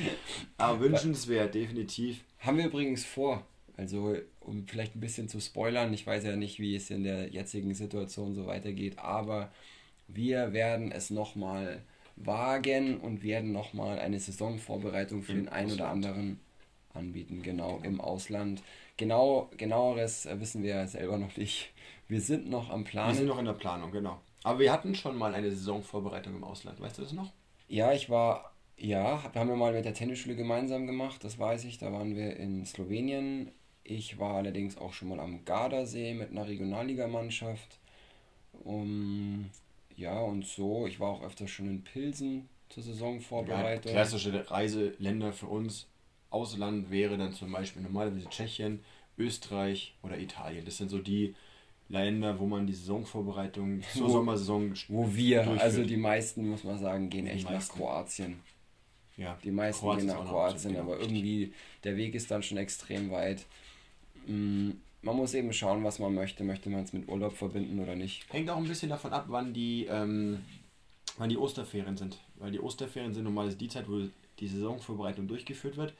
Aber 0.57 0.79
wünschenswert, 0.79 1.53
definitiv. 1.53 2.23
Haben 2.39 2.57
wir 2.57 2.65
übrigens 2.65 3.05
vor. 3.05 3.45
Also, 3.77 4.15
um 4.39 4.65
vielleicht 4.67 4.95
ein 4.95 4.99
bisschen 4.99 5.29
zu 5.29 5.39
spoilern, 5.39 5.93
ich 5.93 6.07
weiß 6.07 6.23
ja 6.23 6.35
nicht, 6.35 6.59
wie 6.59 6.75
es 6.75 6.89
in 6.89 7.03
der 7.03 7.29
jetzigen 7.29 7.75
Situation 7.75 8.33
so 8.33 8.47
weitergeht, 8.47 8.97
aber 8.99 9.51
wir 10.07 10.53
werden 10.53 10.91
es 10.91 11.09
nochmal 11.09 11.83
wagen 12.15 12.99
und 12.99 13.23
werden 13.23 13.51
nochmal 13.51 13.99
eine 13.99 14.19
Saisonvorbereitung 14.19 15.23
für 15.23 15.33
Im 15.33 15.45
den 15.45 15.49
einen 15.49 15.71
oder 15.71 15.89
anderen 15.89 16.39
anbieten, 16.93 17.41
genau, 17.41 17.79
im 17.83 17.99
Ausland. 17.99 18.61
Genau, 18.97 19.49
genaueres 19.57 20.27
wissen 20.31 20.63
wir 20.63 20.87
selber 20.87 21.17
noch 21.17 21.35
nicht. 21.37 21.71
Wir 22.07 22.21
sind 22.21 22.49
noch 22.49 22.69
am 22.69 22.83
Plan. 22.83 23.09
Wir 23.09 23.15
sind 23.15 23.27
noch 23.27 23.39
in 23.39 23.45
der 23.45 23.53
Planung, 23.53 23.91
genau. 23.91 24.19
Aber 24.43 24.59
wir 24.59 24.71
hatten 24.71 24.93
schon 24.93 25.17
mal 25.17 25.33
eine 25.33 25.49
Saisonvorbereitung 25.49 26.35
im 26.35 26.43
Ausland, 26.43 26.79
weißt 26.79 26.97
du 26.97 27.01
das 27.01 27.13
noch? 27.13 27.31
Ja, 27.67 27.93
ich 27.93 28.09
war, 28.09 28.53
ja, 28.77 29.23
haben 29.33 29.49
wir 29.49 29.55
mal 29.55 29.73
mit 29.73 29.85
der 29.85 29.93
Tennisschule 29.93 30.35
gemeinsam 30.35 30.85
gemacht, 30.85 31.23
das 31.23 31.39
weiß 31.39 31.63
ich. 31.63 31.77
Da 31.77 31.91
waren 31.91 32.15
wir 32.15 32.35
in 32.37 32.65
Slowenien. 32.65 33.51
Ich 33.83 34.19
war 34.19 34.35
allerdings 34.35 34.77
auch 34.77 34.93
schon 34.93 35.09
mal 35.09 35.19
am 35.19 35.43
Gardasee 35.45 36.13
mit 36.13 36.31
einer 36.31 36.47
Regionalligamannschaft. 36.47 37.79
Um, 38.63 39.49
ja, 39.95 40.19
und 40.19 40.45
so. 40.45 40.87
Ich 40.87 40.99
war 40.99 41.09
auch 41.09 41.23
öfter 41.23 41.47
schon 41.47 41.69
in 41.69 41.83
Pilsen 41.83 42.49
zur 42.69 42.83
Saisonvorbereitung. 42.83 43.91
Ja, 43.91 44.01
klassische 44.01 44.49
Reiseländer 44.49 45.33
für 45.33 45.47
uns. 45.47 45.87
Ausland 46.29 46.89
wäre 46.89 47.17
dann 47.17 47.33
zum 47.33 47.51
Beispiel 47.51 47.83
normalerweise 47.83 48.27
Tschechien, 48.27 48.79
Österreich 49.17 49.93
oder 50.01 50.17
Italien. 50.17 50.65
Das 50.65 50.77
sind 50.77 50.89
so 50.89 50.97
die 50.97 51.35
Länder, 51.89 52.39
wo 52.39 52.45
man 52.47 52.65
die 52.65 52.73
Saisonvorbereitung 52.73 53.81
zur 53.93 54.07
wo, 54.07 54.11
Sommersaison 54.11 54.73
Wo 54.87 55.13
wir, 55.13 55.43
durchführt. 55.43 55.61
also 55.61 55.83
die 55.83 55.97
meisten, 55.97 56.49
muss 56.49 56.63
man 56.63 56.79
sagen, 56.79 57.09
gehen 57.09 57.27
echt 57.27 57.49
nach 57.49 57.67
Kroatien. 57.67 58.39
Ja, 59.15 59.37
die 59.43 59.51
meisten 59.51 59.81
Kroatien 59.81 60.07
gehen 60.07 60.17
nach 60.17 60.25
Kroatien, 60.25 60.77
aber 60.77 60.99
irgendwie 60.99 61.53
der 61.83 61.95
Weg 61.95 62.15
ist 62.15 62.31
dann 62.31 62.41
schon 62.41 62.57
extrem 62.57 63.11
weit. 63.11 63.45
Mm, 64.25 64.71
man 65.03 65.17
muss 65.17 65.33
eben 65.33 65.53
schauen, 65.53 65.83
was 65.83 65.99
man 65.99 66.13
möchte. 66.13 66.43
Möchte 66.43 66.69
man 66.69 66.83
es 66.83 66.93
mit 66.93 67.07
Urlaub 67.07 67.33
verbinden 67.33 67.79
oder 67.79 67.95
nicht? 67.95 68.25
Hängt 68.31 68.49
auch 68.49 68.57
ein 68.57 68.63
bisschen 68.63 68.89
davon 68.89 69.13
ab, 69.13 69.25
wann 69.27 69.53
die, 69.53 69.85
ähm, 69.89 70.39
wann 71.17 71.29
die 71.29 71.37
Osterferien 71.37 71.97
sind. 71.97 72.17
Weil 72.35 72.51
die 72.51 72.59
Osterferien 72.59 73.13
sind 73.13 73.25
normalerweise 73.25 73.57
die 73.57 73.67
Zeit, 73.67 73.89
wo 73.89 74.07
die 74.39 74.47
Saisonvorbereitung 74.47 75.27
durchgeführt 75.27 75.77
wird. 75.77 75.93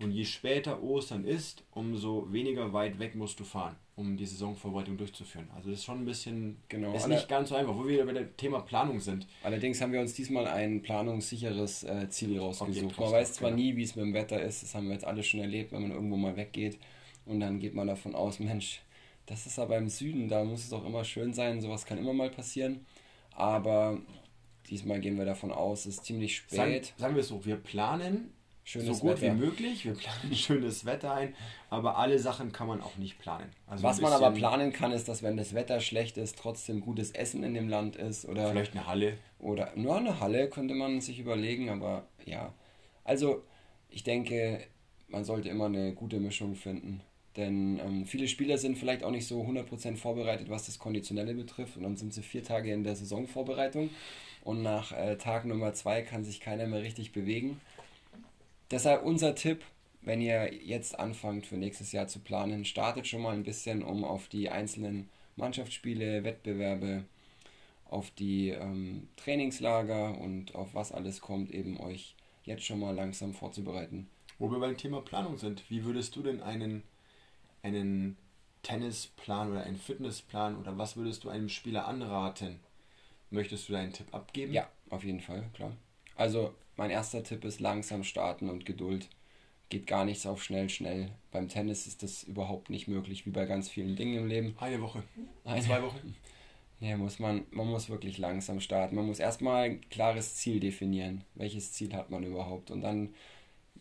Und 0.00 0.10
je 0.10 0.24
später 0.24 0.82
Ostern 0.82 1.24
ist, 1.24 1.62
umso 1.72 2.32
weniger 2.32 2.72
weit 2.72 2.98
weg 2.98 3.14
musst 3.14 3.38
du 3.38 3.44
fahren, 3.44 3.76
um 3.94 4.16
die 4.16 4.26
Saisonvorbereitung 4.26 4.96
durchzuführen. 4.96 5.48
Also 5.54 5.70
das 5.70 5.78
ist 5.78 5.84
schon 5.84 6.00
ein 6.00 6.04
bisschen, 6.04 6.56
genau, 6.68 6.94
ist 6.94 7.06
nicht 7.06 7.28
ganz 7.28 7.50
so 7.50 7.54
einfach, 7.54 7.76
wo 7.76 7.86
wir 7.86 8.04
bei 8.04 8.12
dem 8.12 8.36
Thema 8.36 8.60
Planung 8.60 8.98
sind. 8.98 9.28
Allerdings 9.44 9.80
haben 9.80 9.92
wir 9.92 10.00
uns 10.00 10.14
diesmal 10.14 10.48
ein 10.48 10.82
planungssicheres 10.82 11.84
äh, 11.84 12.08
Ziel 12.08 12.40
rausgesucht. 12.40 12.98
Man 12.98 13.12
weiß 13.12 13.34
zwar 13.34 13.50
genau. 13.50 13.62
nie, 13.62 13.76
wie 13.76 13.84
es 13.84 13.94
mit 13.94 14.04
dem 14.04 14.14
Wetter 14.14 14.42
ist, 14.42 14.64
das 14.64 14.74
haben 14.74 14.86
wir 14.86 14.94
jetzt 14.94 15.06
alle 15.06 15.22
schon 15.22 15.40
erlebt, 15.40 15.70
wenn 15.70 15.82
man 15.82 15.92
irgendwo 15.92 16.16
mal 16.16 16.36
weggeht 16.36 16.76
und 17.26 17.40
dann 17.40 17.58
geht 17.58 17.74
man 17.74 17.86
davon 17.86 18.14
aus, 18.14 18.38
Mensch, 18.38 18.82
das 19.26 19.46
ist 19.46 19.58
aber 19.58 19.78
im 19.78 19.88
Süden, 19.88 20.28
da 20.28 20.44
muss 20.44 20.64
es 20.64 20.72
auch 20.72 20.84
immer 20.84 21.04
schön 21.04 21.32
sein, 21.32 21.60
sowas 21.60 21.86
kann 21.86 21.98
immer 21.98 22.12
mal 22.12 22.30
passieren. 22.30 22.84
Aber 23.32 23.98
diesmal 24.68 25.00
gehen 25.00 25.18
wir 25.18 25.24
davon 25.24 25.52
aus, 25.52 25.80
es 25.86 25.96
ist 25.96 26.04
ziemlich 26.04 26.36
spät. 26.36 26.56
Sagen, 26.56 26.80
sagen 26.98 27.14
wir 27.14 27.20
es 27.20 27.28
so, 27.28 27.44
wir 27.44 27.56
planen 27.56 28.32
Schönes 28.66 28.98
so 28.98 29.02
gut 29.02 29.20
Wetter. 29.20 29.34
wie 29.34 29.40
möglich. 29.40 29.84
Wir 29.84 29.94
planen 29.94 30.34
schönes 30.34 30.86
Wetter 30.86 31.12
ein, 31.12 31.34
aber 31.68 31.98
alle 31.98 32.18
Sachen 32.18 32.50
kann 32.50 32.66
man 32.66 32.80
auch 32.80 32.96
nicht 32.96 33.18
planen. 33.18 33.50
Also 33.66 33.82
Was 33.82 34.00
man 34.00 34.12
aber 34.12 34.30
planen 34.30 34.72
kann, 34.72 34.92
ist, 34.92 35.06
dass 35.06 35.22
wenn 35.22 35.36
das 35.36 35.52
Wetter 35.52 35.80
schlecht 35.80 36.16
ist, 36.16 36.38
trotzdem 36.38 36.80
gutes 36.80 37.10
Essen 37.10 37.44
in 37.44 37.52
dem 37.52 37.68
Land 37.68 37.96
ist 37.96 38.24
oder 38.24 38.48
vielleicht 38.50 38.72
eine 38.72 38.86
Halle 38.86 39.18
oder 39.38 39.72
nur 39.76 39.96
eine 39.98 40.18
Halle 40.20 40.48
könnte 40.48 40.74
man 40.74 41.02
sich 41.02 41.18
überlegen, 41.18 41.68
aber 41.68 42.06
ja, 42.24 42.54
Also, 43.04 43.42
ich 43.90 44.02
denke, 44.02 44.66
man 45.08 45.24
sollte 45.24 45.50
immer 45.50 45.66
eine 45.66 45.92
gute 45.92 46.18
Mischung 46.18 46.54
finden. 46.54 47.02
Denn 47.36 47.80
ähm, 47.80 48.06
viele 48.06 48.28
Spieler 48.28 48.58
sind 48.58 48.78
vielleicht 48.78 49.02
auch 49.02 49.10
nicht 49.10 49.26
so 49.26 49.42
100% 49.42 49.96
vorbereitet, 49.96 50.50
was 50.50 50.66
das 50.66 50.78
Konditionelle 50.78 51.34
betrifft. 51.34 51.76
Und 51.76 51.82
dann 51.82 51.96
sind 51.96 52.14
sie 52.14 52.22
vier 52.22 52.44
Tage 52.44 52.72
in 52.72 52.84
der 52.84 52.94
Saisonvorbereitung. 52.94 53.90
Und 54.44 54.62
nach 54.62 54.92
äh, 54.92 55.16
Tag 55.16 55.44
Nummer 55.44 55.72
zwei 55.74 56.02
kann 56.02 56.24
sich 56.24 56.40
keiner 56.40 56.66
mehr 56.66 56.82
richtig 56.82 57.12
bewegen. 57.12 57.60
Deshalb 58.70 59.04
unser 59.04 59.34
Tipp, 59.34 59.64
wenn 60.02 60.20
ihr 60.20 60.52
jetzt 60.52 60.98
anfangt 60.98 61.46
für 61.46 61.56
nächstes 61.56 61.92
Jahr 61.92 62.06
zu 62.06 62.20
planen, 62.20 62.64
startet 62.64 63.06
schon 63.06 63.22
mal 63.22 63.34
ein 63.34 63.44
bisschen, 63.44 63.82
um 63.82 64.04
auf 64.04 64.28
die 64.28 64.50
einzelnen 64.50 65.08
Mannschaftsspiele, 65.36 66.24
Wettbewerbe, 66.24 67.04
auf 67.90 68.10
die 68.10 68.50
ähm, 68.50 69.08
Trainingslager 69.16 70.18
und 70.18 70.54
auf 70.54 70.74
was 70.74 70.92
alles 70.92 71.20
kommt, 71.20 71.50
eben 71.50 71.80
euch 71.80 72.14
jetzt 72.44 72.64
schon 72.64 72.80
mal 72.80 72.94
langsam 72.94 73.34
vorzubereiten. 73.34 74.08
Wo 74.38 74.50
wir 74.50 74.58
beim 74.58 74.76
Thema 74.76 75.00
Planung 75.00 75.38
sind, 75.38 75.62
wie 75.70 75.84
würdest 75.84 76.14
du 76.16 76.22
denn 76.22 76.42
einen, 76.42 76.82
einen 77.64 78.16
Tennisplan 78.62 79.50
oder 79.50 79.64
einen 79.64 79.76
Fitnessplan 79.76 80.56
oder 80.56 80.78
was 80.78 80.96
würdest 80.96 81.24
du 81.24 81.30
einem 81.30 81.48
Spieler 81.48 81.88
anraten? 81.88 82.60
Möchtest 83.30 83.68
du 83.68 83.72
deinen 83.72 83.92
Tipp 83.92 84.14
abgeben? 84.14 84.52
Ja, 84.52 84.68
auf 84.90 85.02
jeden 85.02 85.20
Fall, 85.20 85.44
klar. 85.54 85.72
Also 86.14 86.54
mein 86.76 86.90
erster 86.90 87.24
Tipp 87.24 87.44
ist 87.44 87.60
langsam 87.60 88.04
starten 88.04 88.48
und 88.48 88.66
Geduld. 88.66 89.08
Geht 89.70 89.86
gar 89.86 90.04
nichts 90.04 90.26
auf 90.26 90.42
schnell, 90.42 90.68
schnell. 90.68 91.10
Beim 91.32 91.48
Tennis 91.48 91.86
ist 91.86 92.02
das 92.02 92.22
überhaupt 92.22 92.70
nicht 92.70 92.86
möglich, 92.86 93.26
wie 93.26 93.30
bei 93.30 93.46
ganz 93.46 93.68
vielen 93.68 93.96
Dingen 93.96 94.18
im 94.18 94.26
Leben. 94.28 94.54
Eine 94.60 94.80
Woche. 94.80 95.02
Eine, 95.44 95.62
zwei 95.62 95.82
Wochen. 95.82 96.14
Nee, 96.80 96.96
muss 96.96 97.18
man, 97.18 97.46
man 97.50 97.68
muss 97.68 97.88
wirklich 97.88 98.18
langsam 98.18 98.60
starten. 98.60 98.96
Man 98.96 99.06
muss 99.06 99.18
erstmal 99.18 99.64
ein 99.64 99.88
klares 99.88 100.34
Ziel 100.34 100.60
definieren. 100.60 101.24
Welches 101.34 101.72
Ziel 101.72 101.94
hat 101.94 102.10
man 102.10 102.24
überhaupt? 102.24 102.70
Und 102.70 102.82
dann 102.82 103.14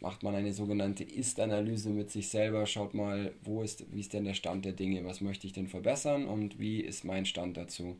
macht 0.03 0.22
man 0.22 0.36
eine 0.36 0.53
sogenannte 0.53 1.05
Ist-Analyse 1.05 1.89
mit 1.89 2.12
sich 2.12 2.27
selber, 2.27 2.65
schaut 2.65 2.93
mal, 2.93 3.31
wo 3.41 3.63
ist, 3.63 3.86
wie 3.93 4.01
ist 4.01 4.12
denn 4.12 4.25
der 4.25 4.33
Stand 4.33 4.65
der 4.65 4.74
Dinge, 4.74 5.05
was 5.05 5.22
möchte 5.22 5.48
ich 5.48 5.53
denn 5.53 5.69
verbessern 5.69 6.27
und 6.27 6.60
wie 6.60 6.81
ist 6.81 7.05
mein 7.05 7.25
Stand 7.25 7.55
dazu. 7.55 7.98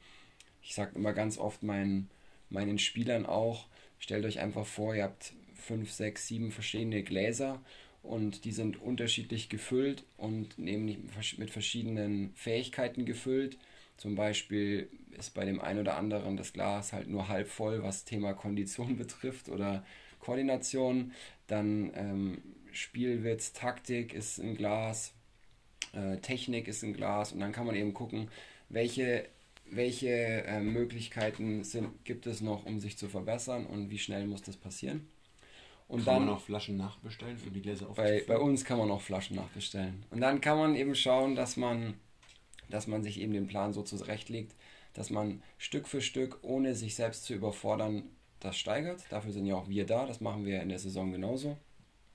Ich 0.62 0.75
sage 0.75 0.95
immer 0.95 1.13
ganz 1.13 1.38
oft 1.38 1.63
meinen, 1.63 2.10
meinen 2.50 2.77
Spielern 2.77 3.25
auch, 3.25 3.67
stellt 4.00 4.25
euch 4.25 4.39
einfach 4.39 4.65
vor, 4.65 4.93
ihr 4.93 5.03
habt 5.03 5.33
fünf, 5.55 5.91
sechs, 5.91 6.27
sieben 6.27 6.51
verschiedene 6.51 7.03
Gläser 7.03 7.62
und 8.03 8.43
die 8.43 8.51
sind 8.51 8.81
unterschiedlich 8.81 9.48
gefüllt 9.48 10.03
und 10.17 10.60
nämlich 10.60 10.98
mit 11.38 11.51
verschiedenen 11.51 12.33
Fähigkeiten 12.36 13.05
gefüllt. 13.05 13.57
Zum 13.95 14.15
Beispiel 14.15 14.89
ist 15.17 15.33
bei 15.33 15.45
dem 15.45 15.62
einen 15.62 15.79
oder 15.79 15.95
anderen 15.95 16.36
das 16.36 16.51
Glas 16.51 16.91
halt 16.91 17.07
nur 17.07 17.29
halb 17.29 17.48
voll, 17.48 17.81
was 17.81 18.03
Thema 18.03 18.33
Kondition 18.33 18.98
betrifft 18.98 19.48
oder 19.48 19.86
Koordination. 20.24 21.12
Dann 21.48 21.92
ähm, 21.96 22.42
Spielwitz, 22.72 23.53
Taktik 23.53 24.13
ist 24.13 24.39
ein 24.39 24.56
Glas, 24.56 25.13
äh, 25.94 26.18
Technik 26.18 26.68
ist 26.68 26.84
ein 26.84 26.94
Glas 26.94 27.32
und 27.32 27.39
dann 27.39 27.51
kann 27.51 27.65
man 27.65 27.75
eben 27.75 27.94
gucken, 27.94 28.30
welche 28.70 29.27
welche 29.75 30.10
äh, 30.10 30.60
Möglichkeiten 30.60 31.63
sind, 31.63 32.03
gibt 32.06 32.27
es 32.27 32.42
noch, 32.42 32.65
um 32.65 32.80
sich 32.80 32.98
zu 32.98 33.08
verbessern 33.08 33.65
und 33.65 33.89
wie 33.89 33.98
schnell 33.98 34.27
muss 34.27 34.42
das 34.42 34.58
passieren. 34.58 35.08
Und 35.88 36.06
kann 36.06 36.15
dann, 36.15 36.25
man 36.25 36.36
auch 36.36 36.42
Flaschen 36.42 36.77
nachbestellen 36.77 37.38
für 37.38 37.51
die 37.51 37.62
Gläser 37.62 37.88
bei, 37.96 38.24
bei 38.27 38.38
uns 38.38 38.65
kann 38.65 38.77
man 38.77 38.89
auch 38.89 39.01
Flaschen 39.01 39.36
nachbestellen. 39.36 40.06
Und 40.12 40.22
dann 40.22 40.42
kann 40.42 40.58
man 40.58 40.75
eben 40.75 40.96
schauen, 40.96 41.36
dass 41.36 41.58
man, 41.58 41.96
dass 42.70 42.88
man 42.88 43.03
sich 43.03 43.20
eben 43.20 43.34
den 43.34 43.48
Plan 43.48 43.74
so 43.74 43.84
zurechtlegt, 43.84 44.56
dass 44.94 45.10
man 45.10 45.42
Stück 45.58 45.88
für 45.88 46.01
Stück, 46.01 46.39
ohne 46.42 46.75
sich 46.75 46.96
selbst 46.96 47.25
zu 47.25 47.34
überfordern, 47.34 48.03
das 48.43 48.57
steigert. 48.57 49.03
Dafür 49.09 49.31
sind 49.31 49.45
ja 49.45 49.55
auch 49.55 49.69
wir 49.69 49.85
da, 49.85 50.05
das 50.05 50.21
machen 50.21 50.45
wir 50.45 50.62
in 50.62 50.69
der 50.69 50.79
Saison 50.79 51.12
genauso. 51.12 51.57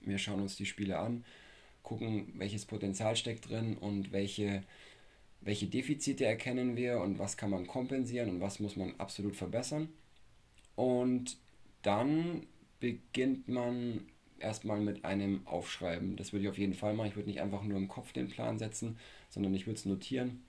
Wir 0.00 0.18
schauen 0.18 0.40
uns 0.40 0.56
die 0.56 0.66
Spiele 0.66 0.98
an, 0.98 1.24
gucken, 1.82 2.32
welches 2.36 2.66
Potenzial 2.66 3.16
steckt 3.16 3.48
drin 3.48 3.76
und 3.76 4.12
welche 4.12 4.62
welche 5.40 5.66
Defizite 5.66 6.24
erkennen 6.24 6.76
wir 6.76 7.00
und 7.00 7.18
was 7.18 7.36
kann 7.36 7.50
man 7.50 7.66
kompensieren 7.66 8.28
und 8.28 8.40
was 8.40 8.60
muss 8.60 8.76
man 8.76 8.94
absolut 8.98 9.36
verbessern. 9.36 9.88
Und 10.74 11.36
dann 11.82 12.46
beginnt 12.80 13.48
man 13.48 14.06
erstmal 14.38 14.80
mit 14.80 15.04
einem 15.04 15.46
Aufschreiben. 15.46 16.16
Das 16.16 16.32
würde 16.32 16.44
ich 16.44 16.50
auf 16.50 16.58
jeden 16.58 16.74
Fall 16.74 16.94
machen. 16.94 17.08
Ich 17.08 17.16
würde 17.16 17.28
nicht 17.28 17.40
einfach 17.40 17.62
nur 17.62 17.78
im 17.78 17.88
Kopf 17.88 18.12
den 18.12 18.28
Plan 18.28 18.58
setzen, 18.58 18.98
sondern 19.30 19.54
ich 19.54 19.66
würde 19.66 19.78
es 19.78 19.84
notieren. 19.84 20.42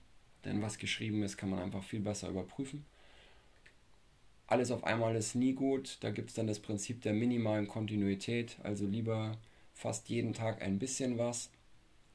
Denn 0.44 0.62
was 0.62 0.78
geschrieben 0.78 1.22
ist, 1.22 1.36
kann 1.36 1.50
man 1.50 1.60
einfach 1.60 1.82
viel 1.82 2.00
besser 2.00 2.28
überprüfen. 2.28 2.84
Alles 4.50 4.72
auf 4.72 4.82
einmal 4.82 5.14
ist 5.14 5.36
nie 5.36 5.52
gut. 5.52 5.98
Da 6.00 6.10
gibt 6.10 6.30
es 6.30 6.34
dann 6.34 6.48
das 6.48 6.58
Prinzip 6.58 7.02
der 7.02 7.12
minimalen 7.12 7.68
Kontinuität. 7.68 8.56
Also 8.64 8.84
lieber 8.84 9.38
fast 9.72 10.08
jeden 10.08 10.32
Tag 10.32 10.60
ein 10.60 10.80
bisschen 10.80 11.18
was, 11.18 11.50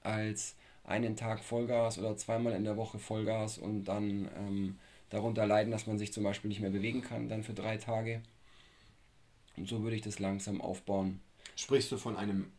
als 0.01 0.57
einen 0.83 1.15
Tag 1.15 1.41
Vollgas 1.43 1.97
oder 1.97 2.17
zweimal 2.17 2.51
in 2.51 2.65
der 2.65 2.75
Woche 2.75 2.99
Vollgas 2.99 3.57
und 3.57 3.85
dann 3.85 4.29
ähm, 4.37 4.77
darunter 5.09 5.47
leiden, 5.47 5.71
dass 5.71 5.87
man 5.87 5.97
sich 5.97 6.11
zum 6.11 6.25
Beispiel 6.25 6.49
nicht 6.49 6.59
mehr 6.59 6.71
bewegen 6.71 7.01
kann, 7.01 7.29
dann 7.29 7.41
für 7.41 7.53
drei 7.53 7.77
Tage. 7.77 8.21
Und 9.55 9.69
so 9.69 9.81
würde 9.83 9.95
ich 9.95 10.01
das 10.01 10.19
langsam 10.19 10.59
aufbauen. 10.59 11.21
Sprichst 11.55 11.89
du 11.93 11.97
von 11.97 12.17
einem 12.17 12.51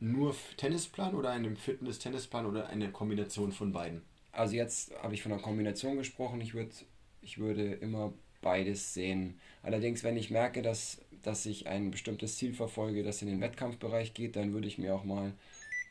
nur 0.00 0.36
Tennisplan 0.58 1.14
oder 1.14 1.30
einem 1.30 1.56
Fitness-Tennisplan 1.56 2.44
oder 2.44 2.68
eine 2.68 2.92
Kombination 2.92 3.52
von 3.52 3.72
beiden? 3.72 4.02
Also 4.32 4.54
jetzt 4.54 4.94
habe 5.02 5.14
ich 5.14 5.22
von 5.22 5.32
einer 5.32 5.40
Kombination 5.40 5.96
gesprochen. 5.96 6.42
Ich, 6.42 6.52
würd, 6.52 6.84
ich 7.22 7.38
würde 7.38 7.72
immer 7.72 8.12
beides 8.44 8.94
sehen. 8.94 9.40
Allerdings, 9.62 10.04
wenn 10.04 10.16
ich 10.16 10.30
merke, 10.30 10.62
dass, 10.62 11.00
dass 11.22 11.46
ich 11.46 11.66
ein 11.66 11.90
bestimmtes 11.90 12.36
Ziel 12.36 12.54
verfolge, 12.54 13.02
das 13.02 13.22
in 13.22 13.28
den 13.28 13.40
Wettkampfbereich 13.40 14.14
geht, 14.14 14.36
dann 14.36 14.52
würde 14.52 14.68
ich 14.68 14.78
mir 14.78 14.94
auch 14.94 15.04
mal 15.04 15.32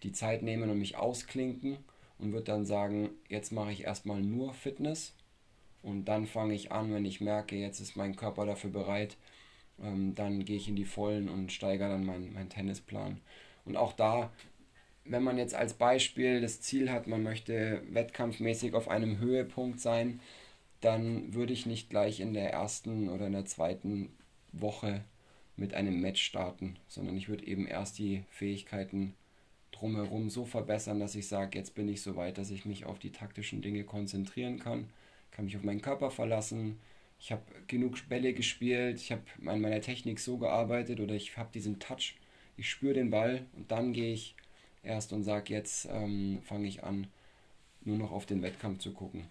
die 0.03 0.13
Zeit 0.13 0.43
nehmen 0.43 0.69
und 0.69 0.79
mich 0.79 0.95
ausklinken 0.95 1.77
und 2.19 2.31
würde 2.31 2.45
dann 2.45 2.65
sagen, 2.65 3.09
jetzt 3.27 3.51
mache 3.51 3.71
ich 3.71 3.83
erstmal 3.83 4.21
nur 4.21 4.53
Fitness 4.53 5.13
und 5.81 6.05
dann 6.05 6.27
fange 6.27 6.53
ich 6.53 6.71
an, 6.71 6.93
wenn 6.93 7.05
ich 7.05 7.19
merke, 7.19 7.55
jetzt 7.55 7.81
ist 7.81 7.97
mein 7.97 8.15
Körper 8.15 8.45
dafür 8.45 8.69
bereit, 8.69 9.17
ähm, 9.81 10.15
dann 10.15 10.45
gehe 10.45 10.57
ich 10.57 10.69
in 10.69 10.75
die 10.75 10.85
Vollen 10.85 11.29
und 11.29 11.51
steigere 11.51 11.89
dann 11.89 12.05
meinen 12.05 12.33
mein 12.33 12.49
Tennisplan. 12.49 13.19
Und 13.65 13.75
auch 13.75 13.93
da, 13.93 14.31
wenn 15.05 15.23
man 15.23 15.37
jetzt 15.37 15.55
als 15.55 15.73
Beispiel 15.73 16.41
das 16.41 16.61
Ziel 16.61 16.91
hat, 16.91 17.07
man 17.07 17.23
möchte 17.23 17.81
wettkampfmäßig 17.91 18.73
auf 18.73 18.87
einem 18.87 19.19
Höhepunkt 19.19 19.79
sein, 19.79 20.19
dann 20.83 21.33
würde 21.33 21.53
ich 21.53 21.65
nicht 21.65 21.89
gleich 21.89 22.19
in 22.19 22.33
der 22.33 22.51
ersten 22.51 23.07
oder 23.09 23.27
in 23.27 23.33
der 23.33 23.45
zweiten 23.45 24.09
Woche 24.51 25.03
mit 25.55 25.73
einem 25.73 26.01
Match 26.01 26.21
starten, 26.21 26.77
sondern 26.87 27.15
ich 27.15 27.29
würde 27.29 27.45
eben 27.45 27.67
erst 27.67 27.99
die 27.99 28.23
Fähigkeiten 28.29 29.13
drumherum 29.71 30.29
so 30.29 30.45
verbessern, 30.45 30.99
dass 30.99 31.15
ich 31.15 31.27
sage, 31.27 31.57
jetzt 31.57 31.73
bin 31.75 31.87
ich 31.87 32.01
so 32.01 32.15
weit, 32.15 32.37
dass 32.37 32.51
ich 32.51 32.65
mich 32.65 32.85
auf 32.85 32.99
die 32.99 33.11
taktischen 33.11 33.61
Dinge 33.61 33.83
konzentrieren 33.83 34.59
kann, 34.59 34.89
kann 35.31 35.45
mich 35.45 35.55
auf 35.55 35.63
meinen 35.63 35.81
Körper 35.81 36.11
verlassen. 36.11 36.79
Ich 37.19 37.31
habe 37.31 37.43
genug 37.67 37.97
Bälle 38.09 38.33
gespielt, 38.33 38.99
ich 38.99 39.11
habe 39.11 39.23
an 39.45 39.61
meiner 39.61 39.81
Technik 39.81 40.19
so 40.19 40.37
gearbeitet 40.37 40.99
oder 40.99 41.15
ich 41.15 41.37
habe 41.37 41.49
diesen 41.53 41.79
Touch, 41.79 42.15
ich 42.57 42.69
spüre 42.69 42.93
den 42.93 43.09
Ball 43.09 43.45
und 43.53 43.71
dann 43.71 43.93
gehe 43.93 44.13
ich 44.13 44.35
erst 44.83 45.13
und 45.13 45.23
sage, 45.23 45.53
jetzt 45.53 45.87
ähm, 45.89 46.39
fange 46.43 46.67
ich 46.67 46.83
an, 46.83 47.07
nur 47.85 47.97
noch 47.97 48.11
auf 48.11 48.25
den 48.25 48.41
Wettkampf 48.41 48.79
zu 48.79 48.91
gucken. 48.91 49.25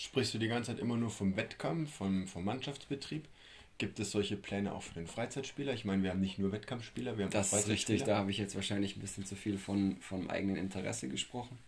Sprichst 0.00 0.32
du 0.32 0.38
die 0.38 0.48
ganze 0.48 0.70
Zeit 0.70 0.80
immer 0.80 0.96
nur 0.96 1.10
vom 1.10 1.36
Wettkampf, 1.36 1.92
vom, 1.92 2.26
vom 2.26 2.42
Mannschaftsbetrieb? 2.42 3.28
Gibt 3.76 4.00
es 4.00 4.12
solche 4.12 4.38
Pläne 4.38 4.72
auch 4.72 4.80
für 4.80 4.94
den 4.94 5.06
Freizeitspieler? 5.06 5.74
Ich 5.74 5.84
meine, 5.84 6.02
wir 6.02 6.08
haben 6.08 6.22
nicht 6.22 6.38
nur 6.38 6.52
Wettkampfspieler, 6.52 7.18
wir 7.18 7.26
haben 7.26 7.30
das 7.30 7.48
auch 7.48 7.50
Freizeitspieler. 7.50 7.74
Das 7.74 7.82
ist 7.82 7.90
richtig, 7.90 8.04
da 8.04 8.16
habe 8.16 8.30
ich 8.30 8.38
jetzt 8.38 8.54
wahrscheinlich 8.54 8.96
ein 8.96 9.00
bisschen 9.00 9.26
zu 9.26 9.36
viel 9.36 9.58
von, 9.58 9.98
von 10.00 10.30
eigenen 10.30 10.56
Interesse 10.56 11.10
gesprochen. 11.10 11.58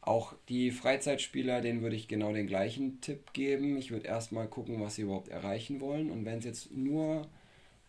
Auch 0.00 0.32
die 0.48 0.70
Freizeitspieler, 0.70 1.60
denen 1.60 1.82
würde 1.82 1.96
ich 1.96 2.08
genau 2.08 2.32
den 2.32 2.46
gleichen 2.46 3.02
Tipp 3.02 3.34
geben. 3.34 3.76
Ich 3.76 3.90
würde 3.90 4.06
erstmal 4.06 4.48
gucken, 4.48 4.80
was 4.80 4.94
sie 4.94 5.02
überhaupt 5.02 5.28
erreichen 5.28 5.82
wollen. 5.82 6.10
Und 6.10 6.24
wenn 6.24 6.38
es 6.38 6.46
jetzt 6.46 6.72
nur, 6.72 7.28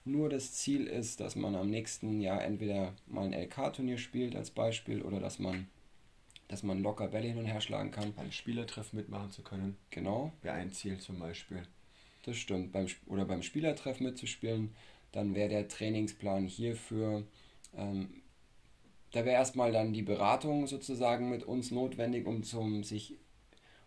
nur 0.04 0.28
das 0.28 0.52
Ziel 0.52 0.86
ist, 0.86 1.22
dass 1.22 1.38
man 1.38 1.56
am 1.56 1.70
nächsten 1.70 2.20
Jahr 2.20 2.44
entweder 2.44 2.94
mal 3.08 3.24
ein 3.24 3.34
LK-Turnier 3.34 3.98
spielt 3.98 4.36
als 4.36 4.52
Beispiel 4.52 5.02
oder 5.02 5.22
dass 5.22 5.40
man, 5.40 5.70
dass 6.52 6.64
man 6.64 6.84
locker 6.84 7.08
Bälle 7.08 7.30
hin 7.30 7.38
und 7.38 7.46
her 7.46 7.62
schlagen 7.62 7.92
kann. 7.92 8.14
Beim 8.14 8.32
Spielertreff 8.32 8.94
mitmachen 8.94 9.32
zu 9.32 9.42
können. 9.42 9.78
Genau. 9.90 10.34
Wäre 10.42 10.56
ein 10.56 10.72
Ziel 10.72 11.00
zum 11.00 11.18
Beispiel. 11.18 11.64
Das 12.24 12.38
stimmt. 12.38 12.72
Beim, 12.74 12.88
oder 13.08 13.26
beim 13.26 13.42
Spielertreff 13.42 14.02
mitzuspielen, 14.02 14.76
dann 15.14 15.34
wäre 15.34 15.50
der 15.50 15.68
Trainingsplan 15.68 16.46
hierfür, 16.46 17.24
ähm, 17.76 18.22
da 19.12 19.26
wäre 19.26 19.36
erstmal 19.36 19.72
dann 19.72 19.94
die 19.94 20.04
Beratung 20.04 20.68
sozusagen 20.68 21.30
mit 21.30 21.44
uns 21.44 21.72
notwendig, 21.72 22.26
um 22.26 22.44
zum 22.44 22.84
sich 22.84 23.16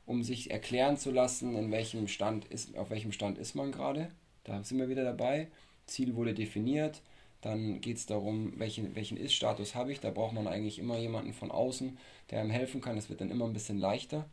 um 0.06 0.22
sich 0.22 0.50
erklären 0.50 0.98
zu 0.98 1.10
lassen, 1.10 1.56
in 1.56 1.70
welchem 1.70 2.08
Stand 2.08 2.44
ist, 2.46 2.76
auf 2.76 2.90
welchem 2.90 3.10
Stand 3.10 3.38
ist 3.38 3.54
man 3.54 3.72
gerade. 3.72 4.10
Da 4.44 4.62
sind 4.62 4.78
wir 4.78 4.90
wieder 4.90 5.02
dabei. 5.04 5.48
Ziel 5.86 6.14
wurde 6.14 6.34
definiert. 6.34 7.00
Dann 7.44 7.82
geht 7.82 7.98
es 7.98 8.06
darum, 8.06 8.58
welchen, 8.58 8.94
welchen 8.94 9.18
Ist-Status 9.18 9.74
habe 9.74 9.92
ich. 9.92 10.00
Da 10.00 10.10
braucht 10.10 10.32
man 10.32 10.46
eigentlich 10.46 10.78
immer 10.78 10.98
jemanden 10.98 11.34
von 11.34 11.50
außen, 11.50 11.98
der 12.30 12.40
einem 12.40 12.48
helfen 12.48 12.80
kann. 12.80 12.96
Es 12.96 13.10
wird 13.10 13.20
dann 13.20 13.30
immer 13.30 13.44
ein 13.44 13.52
bisschen 13.52 13.76
leichter, 13.76 14.24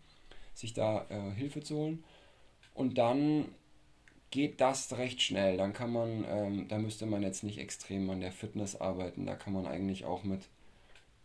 sich 0.53 0.73
da 0.73 1.05
äh, 1.09 1.31
Hilfe 1.35 1.61
zu 1.61 1.75
holen. 1.75 2.03
Und 2.73 2.97
dann 2.97 3.49
geht 4.29 4.61
das 4.61 4.97
recht 4.97 5.21
schnell. 5.21 5.57
Dann 5.57 5.73
kann 5.73 5.91
man, 5.91 6.23
ähm, 6.25 6.67
da 6.69 6.77
müsste 6.77 7.05
man 7.05 7.21
jetzt 7.21 7.43
nicht 7.43 7.57
extrem 7.57 8.09
an 8.09 8.21
der 8.21 8.31
Fitness 8.31 8.79
arbeiten. 8.79 9.25
Da 9.25 9.35
kann 9.35 9.51
man 9.51 9.67
eigentlich 9.67 10.05
auch 10.05 10.23
mit, 10.23 10.47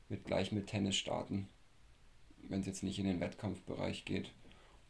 mit 0.08 0.24
gleich 0.24 0.50
mit 0.50 0.66
Tennis 0.66 0.96
starten, 0.96 1.46
wenn 2.48 2.62
es 2.62 2.66
jetzt 2.66 2.82
nicht 2.82 2.98
in 2.98 3.06
den 3.06 3.20
Wettkampfbereich 3.20 4.04
geht. 4.04 4.32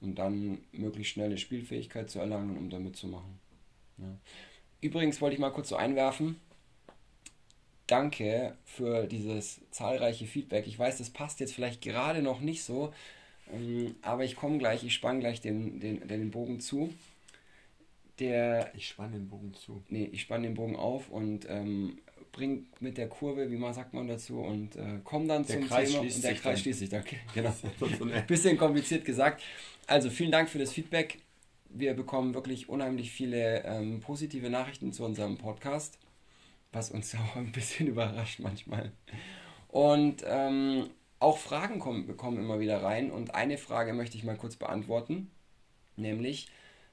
Und 0.01 0.15
dann 0.15 0.65
möglichst 0.73 1.13
schnell 1.13 1.27
eine 1.27 1.37
Spielfähigkeit 1.37 2.09
zu 2.09 2.21
erlangen, 2.21 2.57
um 2.57 2.71
da 2.71 2.79
mitzumachen. 2.79 3.39
Ja. 3.99 4.17
Übrigens 4.81 5.21
wollte 5.21 5.35
ich 5.35 5.41
mal 5.41 5.51
kurz 5.51 5.69
so 5.69 5.77
einwerfen. 5.77 6.41
Danke 7.87 8.57
für 8.65 9.07
dieses 9.07 9.61
zahlreiche 9.71 10.27
Feedback. 10.27 10.67
Ich 10.67 10.79
weiß, 10.79 10.99
das 10.99 11.11
passt 11.11 11.41
jetzt 11.41 11.55
vielleicht 11.55 11.83
gerade 11.83 12.23
noch 12.23 12.41
nicht 12.41 12.65
so, 12.65 12.93
ähm, 13.53 13.95
aber 14.03 14.25
ich 14.25 14.37
komme 14.37 14.59
gleich, 14.59 14.83
ich 14.85 14.95
spanne 14.95 15.21
gleich 15.21 15.41
den, 15.41 15.79
den, 15.81 16.07
den 16.09 16.31
Bogen 16.31 16.61
zu 16.61 16.93
der. 18.19 18.71
Ich 18.75 18.89
spanne 18.89 19.13
den 19.13 19.29
Bogen 19.29 19.55
zu. 19.55 19.83
Nee, 19.89 20.09
ich 20.13 20.23
spanne 20.23 20.47
den 20.47 20.55
Bogen 20.55 20.77
auf 20.77 21.11
und 21.11 21.47
ähm, 21.49 21.99
bring 22.33 22.67
mit 22.81 22.99
der 22.99 23.09
Kurve, 23.09 23.51
wie 23.51 23.57
man 23.57 23.75
sagt 23.75 23.95
man 23.95 24.09
dazu, 24.09 24.41
und 24.41 24.77
äh, 24.77 25.01
komm 25.05 25.29
dann 25.29 25.47
der 25.47 25.57
zum 25.61 25.69
Kreis 25.69 25.91
Thema. 25.91 26.03
und 26.03 26.23
der 26.23 26.35
Kreis 26.35 26.43
dann. 26.43 26.57
schließt 26.59 26.79
sich, 26.81 26.89
danke. 26.89 27.17
Genau. 27.35 27.53
Ein 28.13 28.27
bisschen 28.27 28.57
kompliziert 28.57 29.05
gesagt. 29.05 29.43
Also 29.87 30.11
vielen 30.11 30.33
Dank 30.33 30.49
für 30.49 30.59
das 30.59 30.73
Feedback. 30.73 31.19
Wir 31.69 31.95
bekommen 31.95 32.35
wirklich 32.35 32.69
unheimlich 32.69 33.11
viele 33.11 33.65
ähm, 33.65 34.01
positive 34.01 34.51
Nachrichten 34.51 34.93
zu 34.93 35.05
unserem 35.05 35.37
Podcast, 35.37 35.99
was 36.77 36.91
uns 36.91 37.15
auch 37.17 37.37
ein 37.37 37.53
bisschen 37.53 37.89
überrascht 37.89 38.41
manchmal. 38.41 38.93
Und 39.69 40.23
ähm, 40.27 40.91
auch 41.19 41.39
Fragen 41.39 41.79
kommen, 41.79 42.17
kommen 42.17 42.39
immer 42.39 42.61
wieder 42.61 42.83
rein. 42.83 43.11
Und 43.11 43.35
eine 43.35 43.59
Frage 43.59 43.93
möchte 43.93 44.17
ich 44.17 44.25
mal 44.25 44.37
kurz 44.37 44.57
beantworten, 44.57 45.31
nämlich 45.97 46.49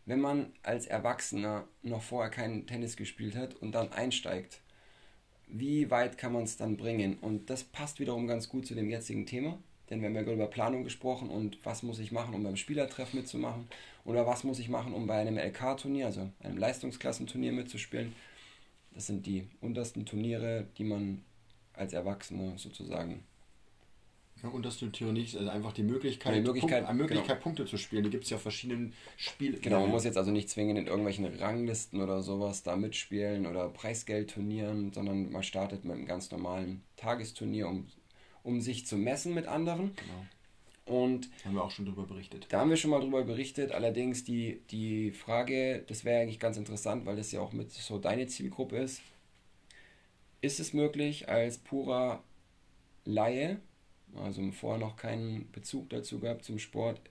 wenn 0.05 0.19
man 0.19 0.51
als 0.63 0.85
Erwachsener 0.85 1.65
noch 1.81 2.01
vorher 2.01 2.29
keinen 2.29 2.67
Tennis 2.67 2.97
gespielt 2.97 3.35
hat 3.35 3.55
und 3.55 3.73
dann 3.73 3.93
einsteigt, 3.93 4.61
wie 5.47 5.89
weit 5.91 6.17
kann 6.17 6.33
man 6.33 6.43
es 6.43 6.57
dann 6.57 6.77
bringen? 6.77 7.17
Und 7.19 7.49
das 7.49 7.63
passt 7.63 7.99
wiederum 7.99 8.27
ganz 8.27 8.49
gut 8.49 8.65
zu 8.65 8.75
dem 8.75 8.89
jetzigen 8.89 9.25
Thema, 9.25 9.59
denn 9.89 10.01
wir 10.01 10.09
haben 10.09 10.15
ja 10.15 10.21
über 10.21 10.47
Planung 10.47 10.83
gesprochen 10.83 11.29
und 11.29 11.57
was 11.63 11.83
muss 11.83 11.99
ich 11.99 12.11
machen, 12.11 12.33
um 12.33 12.43
beim 12.43 12.57
Spielertreff 12.57 13.13
mitzumachen 13.13 13.67
oder 14.03 14.25
was 14.25 14.43
muss 14.43 14.59
ich 14.59 14.67
machen, 14.67 14.93
um 14.93 15.07
bei 15.07 15.19
einem 15.19 15.37
LK-Turnier, 15.37 16.07
also 16.07 16.29
einem 16.41 16.57
Leistungsklassenturnier 16.57 17.53
mitzuspielen. 17.53 18.13
Das 18.93 19.07
sind 19.07 19.25
die 19.25 19.47
untersten 19.61 20.05
Turniere, 20.05 20.67
die 20.77 20.83
man 20.83 21.23
als 21.73 21.93
Erwachsener 21.93 22.57
sozusagen 22.57 23.23
ja, 24.43 24.51
das 24.61 24.81
notiere 24.81 25.13
nicht, 25.13 25.37
also 25.37 25.49
einfach 25.49 25.71
die 25.71 25.83
Möglichkeit, 25.83 26.35
die 26.35 26.41
Möglichkeit, 26.41 26.85
Punkt, 26.85 27.01
Möglichkeit 27.01 27.27
genau. 27.27 27.41
Punkte 27.41 27.65
zu 27.65 27.77
spielen. 27.77 28.03
Die 28.03 28.09
gibt 28.09 28.25
es 28.25 28.29
ja 28.29 28.35
auf 28.35 28.41
verschiedenen 28.41 28.93
Spielen. 29.15 29.61
Genau, 29.61 29.81
man 29.81 29.91
muss 29.91 30.03
jetzt 30.03 30.17
also 30.17 30.31
nicht 30.31 30.49
zwingend 30.49 30.77
in 30.77 30.87
irgendwelchen 30.87 31.25
Ranglisten 31.25 32.01
oder 32.01 32.21
sowas 32.21 32.61
da 32.61 32.75
mitspielen 32.75 33.45
oder 33.45 33.69
Preisgeldturnieren, 33.69 34.91
sondern 34.91 35.31
man 35.31 35.43
startet 35.43 35.85
mit 35.85 35.95
einem 35.95 36.05
ganz 36.05 36.29
normalen 36.29 36.83
Tagesturnier, 36.97 37.69
um, 37.69 37.87
um 38.43 38.59
sich 38.59 38.85
zu 38.85 38.97
messen 38.97 39.33
mit 39.33 39.47
anderen. 39.47 39.95
Genau. 39.95 40.25
Und 40.85 41.29
da 41.39 41.45
haben 41.45 41.55
wir 41.55 41.63
auch 41.63 41.71
schon 41.71 41.85
drüber 41.85 42.03
berichtet. 42.03 42.47
Da 42.49 42.59
haben 42.59 42.69
wir 42.69 42.77
schon 42.77 42.91
mal 42.91 42.99
drüber 42.99 43.23
berichtet. 43.23 43.71
Allerdings 43.71 44.23
die, 44.23 44.59
die 44.69 45.11
Frage, 45.11 45.83
das 45.87 46.03
wäre 46.03 46.21
eigentlich 46.21 46.39
ganz 46.39 46.57
interessant, 46.57 47.05
weil 47.05 47.15
das 47.15 47.31
ja 47.31 47.39
auch 47.39 47.53
mit 47.53 47.71
so 47.71 47.97
deine 47.97 48.27
Zielgruppe 48.27 48.77
ist. 48.77 49.01
Ist 50.41 50.59
es 50.59 50.73
möglich, 50.73 51.29
als 51.29 51.57
purer 51.57 52.21
Laie 53.05 53.59
also 54.15 54.51
vorher 54.51 54.79
noch 54.79 54.95
keinen 54.95 55.51
Bezug 55.51 55.89
dazu 55.89 56.19
gehabt 56.19 56.43
zum 56.43 56.59
Sport. 56.59 57.01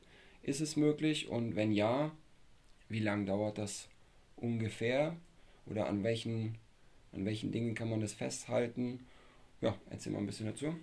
Ist 0.43 0.61
es 0.61 0.77
möglich 0.77 1.29
und 1.29 1.57
wenn 1.57 1.73
ja, 1.73 2.13
wie 2.89 3.01
lange 3.01 3.27
dauert 3.27 3.59
das 3.59 3.89
ungefähr 4.37 5.17
oder 5.67 5.87
an 5.89 6.03
welchen, 6.03 6.57
an 7.13 7.25
welchen 7.25 7.53
Dingen 7.53 7.75
kann 7.75 7.91
man 7.91 8.01
das 8.01 8.13
festhalten? 8.13 9.07
Ja, 9.61 9.77
erzähl 9.91 10.13
mal 10.13 10.19
ein 10.19 10.27
bisschen 10.27 10.47
dazu. 10.47 10.75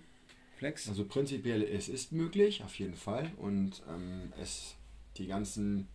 Flex? 0.60 0.90
Also 0.90 1.06
prinzipiell, 1.06 1.62
es 1.62 1.88
ist 1.88 2.12
möglich, 2.12 2.62
auf 2.62 2.78
jeden 2.78 2.94
Fall. 2.94 3.32
Und 3.38 3.82
ähm, 3.88 4.30
es, 4.38 4.76
die 5.16 5.26
ganzen 5.26 5.88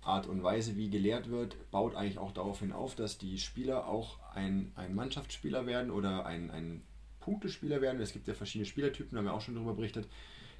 Art 0.00 0.28
und 0.28 0.44
Weise, 0.44 0.76
wie 0.76 0.90
gelehrt 0.90 1.28
wird, 1.28 1.56
baut 1.72 1.96
eigentlich 1.96 2.18
auch 2.18 2.30
darauf 2.30 2.60
hin 2.60 2.70
auf, 2.70 2.94
dass 2.94 3.18
die 3.18 3.36
Spieler 3.36 3.88
auch 3.88 4.20
ein, 4.32 4.70
ein 4.76 4.94
Mannschaftsspieler 4.94 5.66
werden 5.66 5.90
oder 5.90 6.24
ein, 6.24 6.52
ein 6.52 6.82
Punktespieler 7.18 7.80
werden. 7.80 8.00
Es 8.00 8.12
gibt 8.12 8.28
ja 8.28 8.34
verschiedene 8.34 8.66
Spielertypen, 8.66 9.10
da 9.10 9.18
haben 9.18 9.24
wir 9.24 9.34
auch 9.34 9.40
schon 9.40 9.56
darüber 9.56 9.74
berichtet. 9.74 10.06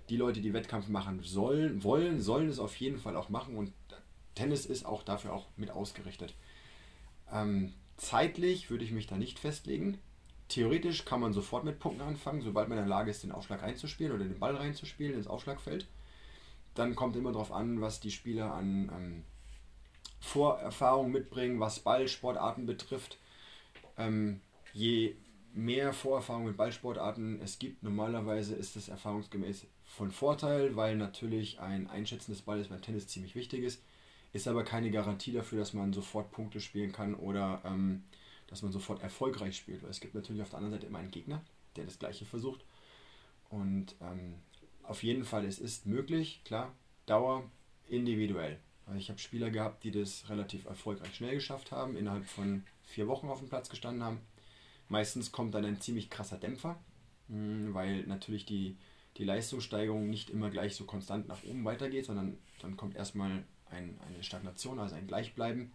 Die 0.09 0.16
Leute, 0.16 0.40
die 0.40 0.53
Wettkampf 0.53 0.88
machen 0.88 1.20
sollen, 1.22 1.85
wollen, 1.85 2.20
sollen 2.20 2.48
es 2.48 2.59
auf 2.59 2.74
jeden 2.81 2.98
Fall 2.98 3.16
auch 3.16 3.29
machen 3.29 3.57
und 3.57 3.72
Tennis 4.35 4.66
ist 4.66 4.85
auch 4.87 5.05
dafür 5.05 5.35
auch 5.35 5.46
mit 5.57 5.70
ausgerichtet. 5.70 6.35
Ähm, 7.33 7.74
zeitlich 7.96 8.70
würde 8.70 8.85
ich 8.85 8.90
mich 8.90 9.07
da 9.07 9.16
nicht 9.16 9.38
festlegen. 9.38 9.98
Theoretisch 10.49 11.05
kann 11.05 11.21
man 11.21 11.33
sofort 11.33 11.65
mit 11.65 11.79
Punkten 11.79 12.03
anfangen, 12.03 12.43
sobald 12.43 12.69
man 12.69 12.79
in 12.79 12.85
der 12.85 12.91
Lage 12.91 13.11
ist, 13.11 13.23
den 13.23 13.33
Aufschlag 13.33 13.63
einzuspielen 13.63 14.13
oder 14.13 14.25
den 14.25 14.39
Ball 14.39 14.55
reinzuspielen 14.57 15.15
ins 15.15 15.27
Aufschlagfeld. 15.27 15.87
Dann 16.75 16.95
kommt 16.95 17.17
immer 17.17 17.33
darauf 17.33 17.53
an, 17.53 17.81
was 17.81 18.01
die 18.01 18.11
Spieler 18.11 18.53
an 18.53 18.91
ähm, 18.95 19.23
Vorerfahrung 20.21 21.11
mitbringen, 21.11 21.61
was 21.61 21.81
Ballsportarten 21.81 22.67
betrifft. 22.67 23.19
Ähm, 23.97 24.41
je 24.73 25.15
mehr 25.55 25.93
Vorerfahrung 25.93 26.47
mit 26.47 26.57
Ballsportarten 26.57 27.41
es 27.41 27.59
gibt, 27.59 27.83
normalerweise 27.83 28.55
ist 28.55 28.75
das 28.75 28.89
erfahrungsgemäß 28.89 29.67
von 29.85 30.11
Vorteil, 30.11 30.75
weil 30.77 30.97
natürlich 30.97 31.61
ein 31.61 31.89
Einschätzen 31.89 32.33
des 32.33 32.43
Balles 32.43 32.69
beim 32.69 32.83
Tennis 32.83 33.07
ziemlich 33.07 33.35
wichtig 33.35 33.63
ist. 33.63 33.83
Ist 34.33 34.49
aber 34.49 34.65
keine 34.65 34.91
Garantie 34.91 35.31
dafür, 35.31 35.61
dass 35.61 35.75
man 35.75 35.93
sofort 35.93 36.33
Punkte 36.33 36.61
spielen 36.61 36.91
kann 36.91 37.15
oder 37.15 37.63
ähm, 37.65 38.03
dass 38.47 38.63
man 38.63 38.73
sofort 38.73 39.03
erfolgreich 39.03 39.57
spielt. 39.57 39.83
Weil 39.83 39.91
es 39.91 40.01
gibt 40.01 40.15
natürlich 40.15 40.43
auf 40.43 40.51
der 40.51 40.59
anderen 40.59 40.75
Seite 40.75 40.87
immer 40.87 40.99
einen 40.99 41.11
Gegner, 41.11 41.43
der 41.77 41.85
das 41.85 41.99
gleiche 41.99 42.25
versucht. 42.25 42.65
Und 43.49 43.95
ähm, 44.01 44.35
auf 44.83 45.03
jeden 45.03 45.25
Fall, 45.25 45.45
es 45.45 45.59
ist 45.59 45.87
möglich, 45.87 46.43
klar, 46.45 46.75
Dauer 47.07 47.51
individuell. 47.89 48.59
Also 48.87 48.99
ich 48.99 49.09
habe 49.09 49.19
Spieler 49.19 49.51
gehabt, 49.51 49.85
die 49.85 49.91
das 49.91 50.29
relativ 50.29 50.67
erfolgreich 50.67 51.15
schnell 51.15 51.35
geschafft 51.35 51.73
haben, 51.73 51.97
innerhalb 51.97 52.27
von 52.27 52.65
vier 52.83 53.09
Wochen 53.09 53.29
auf 53.29 53.39
dem 53.39 53.49
Platz 53.49 53.69
gestanden 53.69 54.03
haben. 54.03 54.21
Meistens 54.89 55.33
kommt 55.33 55.55
dann 55.55 55.65
ein 55.65 55.81
ziemlich 55.81 56.11
krasser 56.11 56.37
Dämpfer, 56.37 56.79
hm, 57.29 57.73
weil 57.73 58.07
natürlich 58.07 58.45
die, 58.45 58.77
die 59.17 59.25
Leistungssteigerung 59.25 60.11
nicht 60.11 60.29
immer 60.31 60.51
gleich 60.51 60.77
so 60.77 60.85
konstant 60.85 61.29
nach 61.29 61.43
oben 61.45 61.65
weitergeht, 61.65 62.05
sondern 62.05 62.39
dann 62.61 62.77
kommt 62.77 62.95
erstmal 62.95 63.45
ein, 63.71 63.99
eine 64.07 64.23
Stagnation, 64.23 64.79
also 64.79 64.95
ein 64.95 65.07
Gleichbleiben. 65.07 65.73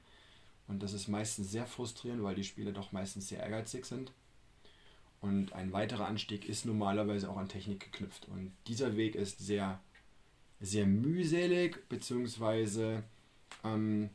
Und 0.69 0.83
das 0.83 0.93
ist 0.93 1.07
meistens 1.07 1.51
sehr 1.51 1.65
frustrierend, 1.65 2.23
weil 2.23 2.35
die 2.35 2.43
Spieler 2.43 2.71
doch 2.71 2.91
meistens 2.91 3.27
sehr 3.27 3.39
ehrgeizig 3.39 3.85
sind. 3.85 4.13
Und 5.19 5.51
ein 5.53 5.73
weiterer 5.73 6.05
Anstieg 6.05 6.47
ist 6.47 6.65
normalerweise 6.65 7.29
auch 7.29 7.37
an 7.37 7.49
Technik 7.49 7.91
geknüpft. 7.91 8.29
Und 8.29 8.53
dieser 8.67 8.95
Weg 8.95 9.15
ist 9.15 9.39
sehr, 9.39 9.81
sehr 10.61 10.85
mühselig, 10.85 11.89
beziehungsweise 11.89 13.03
ähm, 13.63 14.11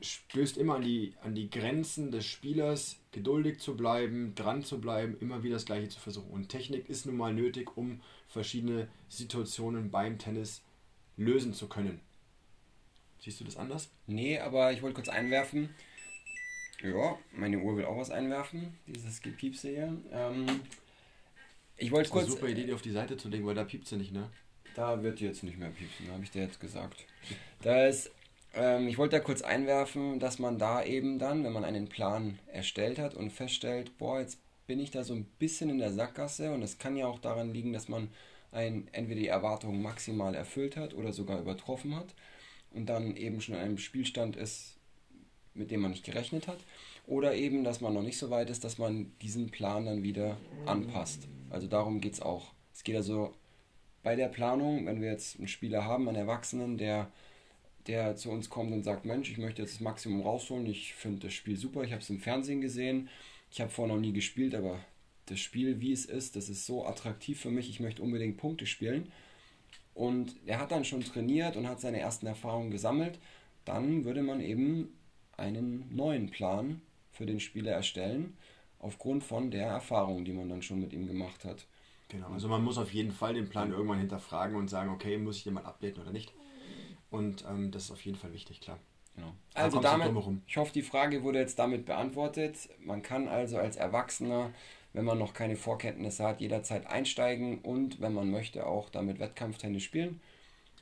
stößt 0.00 0.56
immer 0.56 0.76
an 0.76 0.82
die, 0.82 1.14
an 1.22 1.34
die 1.34 1.50
Grenzen 1.50 2.12
des 2.12 2.24
Spielers, 2.24 3.00
geduldig 3.10 3.58
zu 3.58 3.76
bleiben, 3.76 4.34
dran 4.36 4.62
zu 4.62 4.80
bleiben, 4.80 5.16
immer 5.20 5.42
wieder 5.42 5.56
das 5.56 5.66
Gleiche 5.66 5.88
zu 5.88 5.98
versuchen. 5.98 6.30
Und 6.30 6.48
Technik 6.48 6.88
ist 6.88 7.06
nun 7.06 7.16
mal 7.16 7.34
nötig, 7.34 7.76
um 7.76 8.00
verschiedene 8.28 8.88
Situationen 9.08 9.90
beim 9.90 10.18
Tennis 10.18 10.62
lösen 11.16 11.54
zu 11.54 11.68
können. 11.68 12.00
Siehst 13.22 13.38
du 13.40 13.44
das 13.44 13.56
anders? 13.56 13.88
Nee, 14.08 14.38
aber 14.40 14.72
ich 14.72 14.82
wollte 14.82 14.96
kurz 14.96 15.08
einwerfen. 15.08 15.70
Ja, 16.82 17.16
meine 17.30 17.58
Uhr 17.60 17.76
will 17.76 17.84
auch 17.84 17.96
was 17.96 18.10
einwerfen, 18.10 18.76
dieses 18.88 19.22
Gepiepse 19.22 19.68
hier. 19.68 19.96
Ähm, 20.10 20.46
ich 21.76 21.92
wollte 21.92 22.10
kurz. 22.10 22.24
Eine 22.24 22.32
super 22.32 22.48
Idee, 22.48 22.64
die 22.64 22.72
auf 22.72 22.82
die 22.82 22.90
Seite 22.90 23.16
zu 23.16 23.28
legen, 23.28 23.46
weil 23.46 23.54
da 23.54 23.62
piept 23.62 23.86
sie 23.86 23.96
nicht, 23.96 24.12
ne? 24.12 24.28
Da 24.74 25.02
wird 25.04 25.20
jetzt 25.20 25.44
nicht 25.44 25.56
mehr 25.56 25.68
piepsen, 25.68 26.10
habe 26.10 26.24
ich 26.24 26.32
dir 26.32 26.42
jetzt 26.42 26.58
gesagt. 26.58 27.06
Da 27.62 27.86
ist 27.86 28.10
ähm, 28.54 28.88
ich 28.88 28.98
wollte 28.98 29.16
da 29.16 29.22
kurz 29.22 29.42
einwerfen, 29.42 30.18
dass 30.18 30.40
man 30.40 30.58
da 30.58 30.82
eben 30.82 31.18
dann, 31.18 31.44
wenn 31.44 31.52
man 31.52 31.64
einen 31.64 31.88
Plan 31.88 32.38
erstellt 32.48 32.98
hat 32.98 33.14
und 33.14 33.30
feststellt, 33.30 33.96
boah, 33.98 34.20
jetzt 34.20 34.38
bin 34.66 34.80
ich 34.80 34.90
da 34.90 35.04
so 35.04 35.14
ein 35.14 35.24
bisschen 35.38 35.70
in 35.70 35.78
der 35.78 35.92
Sackgasse 35.92 36.52
und 36.52 36.62
es 36.62 36.78
kann 36.78 36.96
ja 36.96 37.06
auch 37.06 37.20
daran 37.20 37.52
liegen, 37.52 37.72
dass 37.72 37.88
man 37.88 38.08
ein, 38.50 38.88
entweder 38.92 39.20
die 39.20 39.28
Erwartungen 39.28 39.80
maximal 39.80 40.34
erfüllt 40.34 40.76
hat 40.76 40.94
oder 40.94 41.12
sogar 41.12 41.40
übertroffen 41.40 41.94
hat 41.94 42.14
und 42.74 42.86
dann 42.86 43.16
eben 43.16 43.40
schon 43.40 43.54
in 43.54 43.60
einem 43.60 43.78
Spielstand 43.78 44.36
ist, 44.36 44.76
mit 45.54 45.70
dem 45.70 45.80
man 45.80 45.90
nicht 45.90 46.04
gerechnet 46.04 46.48
hat. 46.48 46.58
Oder 47.06 47.34
eben, 47.34 47.64
dass 47.64 47.80
man 47.80 47.94
noch 47.94 48.02
nicht 48.02 48.18
so 48.18 48.30
weit 48.30 48.50
ist, 48.50 48.64
dass 48.64 48.78
man 48.78 49.12
diesen 49.20 49.50
Plan 49.50 49.86
dann 49.86 50.02
wieder 50.02 50.38
anpasst. 50.66 51.28
Also 51.50 51.66
darum 51.66 52.00
geht 52.00 52.14
es 52.14 52.22
auch. 52.22 52.52
Es 52.72 52.84
geht 52.84 52.96
also 52.96 53.34
bei 54.02 54.16
der 54.16 54.28
Planung, 54.28 54.86
wenn 54.86 55.00
wir 55.00 55.10
jetzt 55.10 55.38
einen 55.38 55.48
Spieler 55.48 55.84
haben, 55.84 56.08
einen 56.08 56.16
Erwachsenen, 56.16 56.78
der 56.78 57.10
der 57.86 58.16
zu 58.16 58.30
uns 58.30 58.50
kommt 58.50 58.72
und 58.72 58.84
sagt, 58.84 59.04
Mensch, 59.04 59.30
ich 59.30 59.38
möchte 59.38 59.62
jetzt 59.62 59.74
das 59.74 59.80
Maximum 59.80 60.22
rausholen, 60.22 60.66
ich 60.66 60.94
finde 60.94 61.26
das 61.26 61.34
Spiel 61.34 61.56
super, 61.56 61.82
ich 61.82 61.92
habe 61.92 62.02
es 62.02 62.10
im 62.10 62.20
Fernsehen 62.20 62.60
gesehen, 62.60 63.08
ich 63.50 63.60
habe 63.60 63.70
vorher 63.70 63.94
noch 63.94 64.00
nie 64.00 64.12
gespielt, 64.12 64.54
aber 64.54 64.78
das 65.26 65.40
Spiel, 65.40 65.80
wie 65.80 65.92
es 65.92 66.04
ist, 66.04 66.36
das 66.36 66.48
ist 66.48 66.66
so 66.66 66.86
attraktiv 66.86 67.40
für 67.40 67.50
mich, 67.50 67.68
ich 67.68 67.80
möchte 67.80 68.02
unbedingt 68.02 68.36
Punkte 68.36 68.66
spielen. 68.66 69.12
Und 69.94 70.34
er 70.46 70.58
hat 70.58 70.70
dann 70.70 70.84
schon 70.84 71.02
trainiert 71.02 71.56
und 71.56 71.68
hat 71.68 71.80
seine 71.80 72.00
ersten 72.00 72.26
Erfahrungen 72.26 72.70
gesammelt. 72.70 73.18
dann 73.64 74.04
würde 74.04 74.22
man 74.22 74.40
eben 74.40 74.98
einen 75.36 75.94
neuen 75.94 76.30
Plan 76.30 76.80
für 77.12 77.26
den 77.26 77.38
Spieler 77.38 77.70
erstellen, 77.72 78.36
aufgrund 78.80 79.22
von 79.22 79.50
der 79.52 79.68
Erfahrung, 79.68 80.24
die 80.24 80.32
man 80.32 80.48
dann 80.48 80.62
schon 80.62 80.80
mit 80.80 80.92
ihm 80.92 81.06
gemacht 81.06 81.44
hat. 81.44 81.66
Genau, 82.08 82.28
also 82.28 82.48
man 82.48 82.62
muss 82.64 82.76
auf 82.76 82.92
jeden 82.92 83.12
Fall 83.12 83.34
den 83.34 83.48
Plan 83.48 83.70
irgendwann 83.70 84.00
hinterfragen 84.00 84.56
und 84.56 84.68
sagen, 84.68 84.90
okay, 84.90 85.16
muss 85.16 85.38
ich 85.38 85.44
den 85.44 85.54
mal 85.54 85.64
updaten 85.64 86.02
oder 86.02 86.12
nicht. 86.12 86.32
Und 87.10 87.44
ähm, 87.48 87.70
das 87.70 87.84
ist 87.84 87.90
auf 87.92 88.04
jeden 88.04 88.18
Fall 88.18 88.32
wichtig, 88.32 88.60
klar. 88.60 88.78
Genau. 89.14 89.32
Also 89.54 89.80
damit, 89.80 90.10
ich 90.46 90.56
hoffe, 90.56 90.72
die 90.72 90.82
Frage 90.82 91.22
wurde 91.22 91.38
jetzt 91.38 91.58
damit 91.58 91.84
beantwortet. 91.86 92.68
Man 92.80 93.02
kann 93.02 93.28
also 93.28 93.58
als 93.58 93.76
Erwachsener, 93.76 94.52
wenn 94.92 95.04
man 95.04 95.18
noch 95.18 95.34
keine 95.34 95.56
Vorkenntnisse 95.56 96.24
hat, 96.24 96.40
jederzeit 96.40 96.86
einsteigen 96.86 97.58
und, 97.60 98.00
wenn 98.00 98.14
man 98.14 98.30
möchte, 98.30 98.66
auch 98.66 98.90
damit 98.90 99.18
Wettkampftennis 99.18 99.82
spielen. 99.82 100.20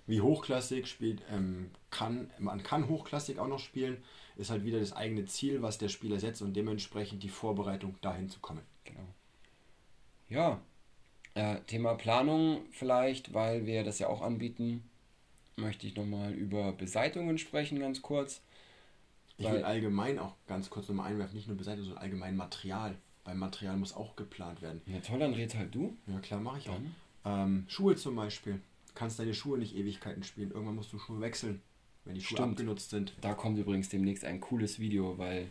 Wie 0.06 0.20
hochklassig 0.20 0.86
spielt, 0.86 1.22
ähm, 1.30 1.70
kann, 1.90 2.30
man 2.38 2.62
kann 2.62 2.88
hochklassig 2.88 3.38
auch 3.38 3.46
noch 3.46 3.60
spielen, 3.60 4.02
ist 4.36 4.50
halt 4.50 4.64
wieder 4.64 4.80
das 4.80 4.92
eigene 4.92 5.26
Ziel, 5.26 5.62
was 5.62 5.78
der 5.78 5.88
Spieler 5.88 6.18
setzt 6.18 6.42
und 6.42 6.54
dementsprechend 6.54 7.22
die 7.22 7.28
Vorbereitung 7.28 7.94
dahin 8.00 8.28
zu 8.28 8.40
kommen. 8.40 8.62
Genau. 8.84 9.06
Ja, 10.28 10.60
äh, 11.34 11.60
Thema 11.66 11.94
Planung 11.94 12.62
vielleicht, 12.70 13.34
weil 13.34 13.66
wir 13.66 13.84
das 13.84 13.98
ja 13.98 14.08
auch 14.08 14.22
anbieten 14.22 14.84
möchte 15.60 15.86
ich 15.86 15.96
nochmal 15.96 16.32
über 16.32 16.72
Beseitungen 16.72 17.38
sprechen, 17.38 17.78
ganz 17.78 18.02
kurz. 18.02 18.42
Ich 19.36 19.50
will 19.50 19.64
allgemein 19.64 20.18
auch 20.18 20.34
ganz 20.46 20.68
kurz 20.68 20.88
nochmal 20.88 21.10
einwerfen, 21.10 21.36
nicht 21.36 21.48
nur 21.48 21.56
Beseitigung, 21.56 21.86
sondern 21.86 22.02
allgemein 22.02 22.36
Material. 22.36 22.96
Beim 23.30 23.38
Material 23.38 23.76
muss 23.76 23.94
auch 23.94 24.16
geplant 24.16 24.60
werden. 24.60 24.80
Ja 24.86 24.98
toll, 24.98 25.20
dann 25.20 25.34
red 25.34 25.54
halt 25.54 25.72
du. 25.72 25.96
Ja 26.08 26.18
klar, 26.18 26.40
mache 26.40 26.58
ich 26.58 26.68
auch. 26.68 26.80
Ähm, 27.24 27.64
Schuhe 27.68 27.94
zum 27.94 28.16
Beispiel. 28.16 28.54
Du 28.54 28.94
kannst 28.96 29.20
deine 29.20 29.34
Schuhe 29.34 29.56
nicht 29.56 29.76
Ewigkeiten 29.76 30.24
spielen. 30.24 30.50
Irgendwann 30.50 30.74
musst 30.74 30.92
du 30.92 30.98
Schuhe 30.98 31.20
wechseln, 31.20 31.62
wenn 32.04 32.16
die 32.16 32.20
Schuhe 32.20 32.38
Stimmt. 32.38 32.54
abgenutzt 32.54 32.90
sind. 32.90 33.12
Da 33.20 33.34
kommt 33.34 33.56
übrigens 33.56 33.88
demnächst 33.88 34.24
ein 34.24 34.40
cooles 34.40 34.80
Video, 34.80 35.16
weil 35.16 35.46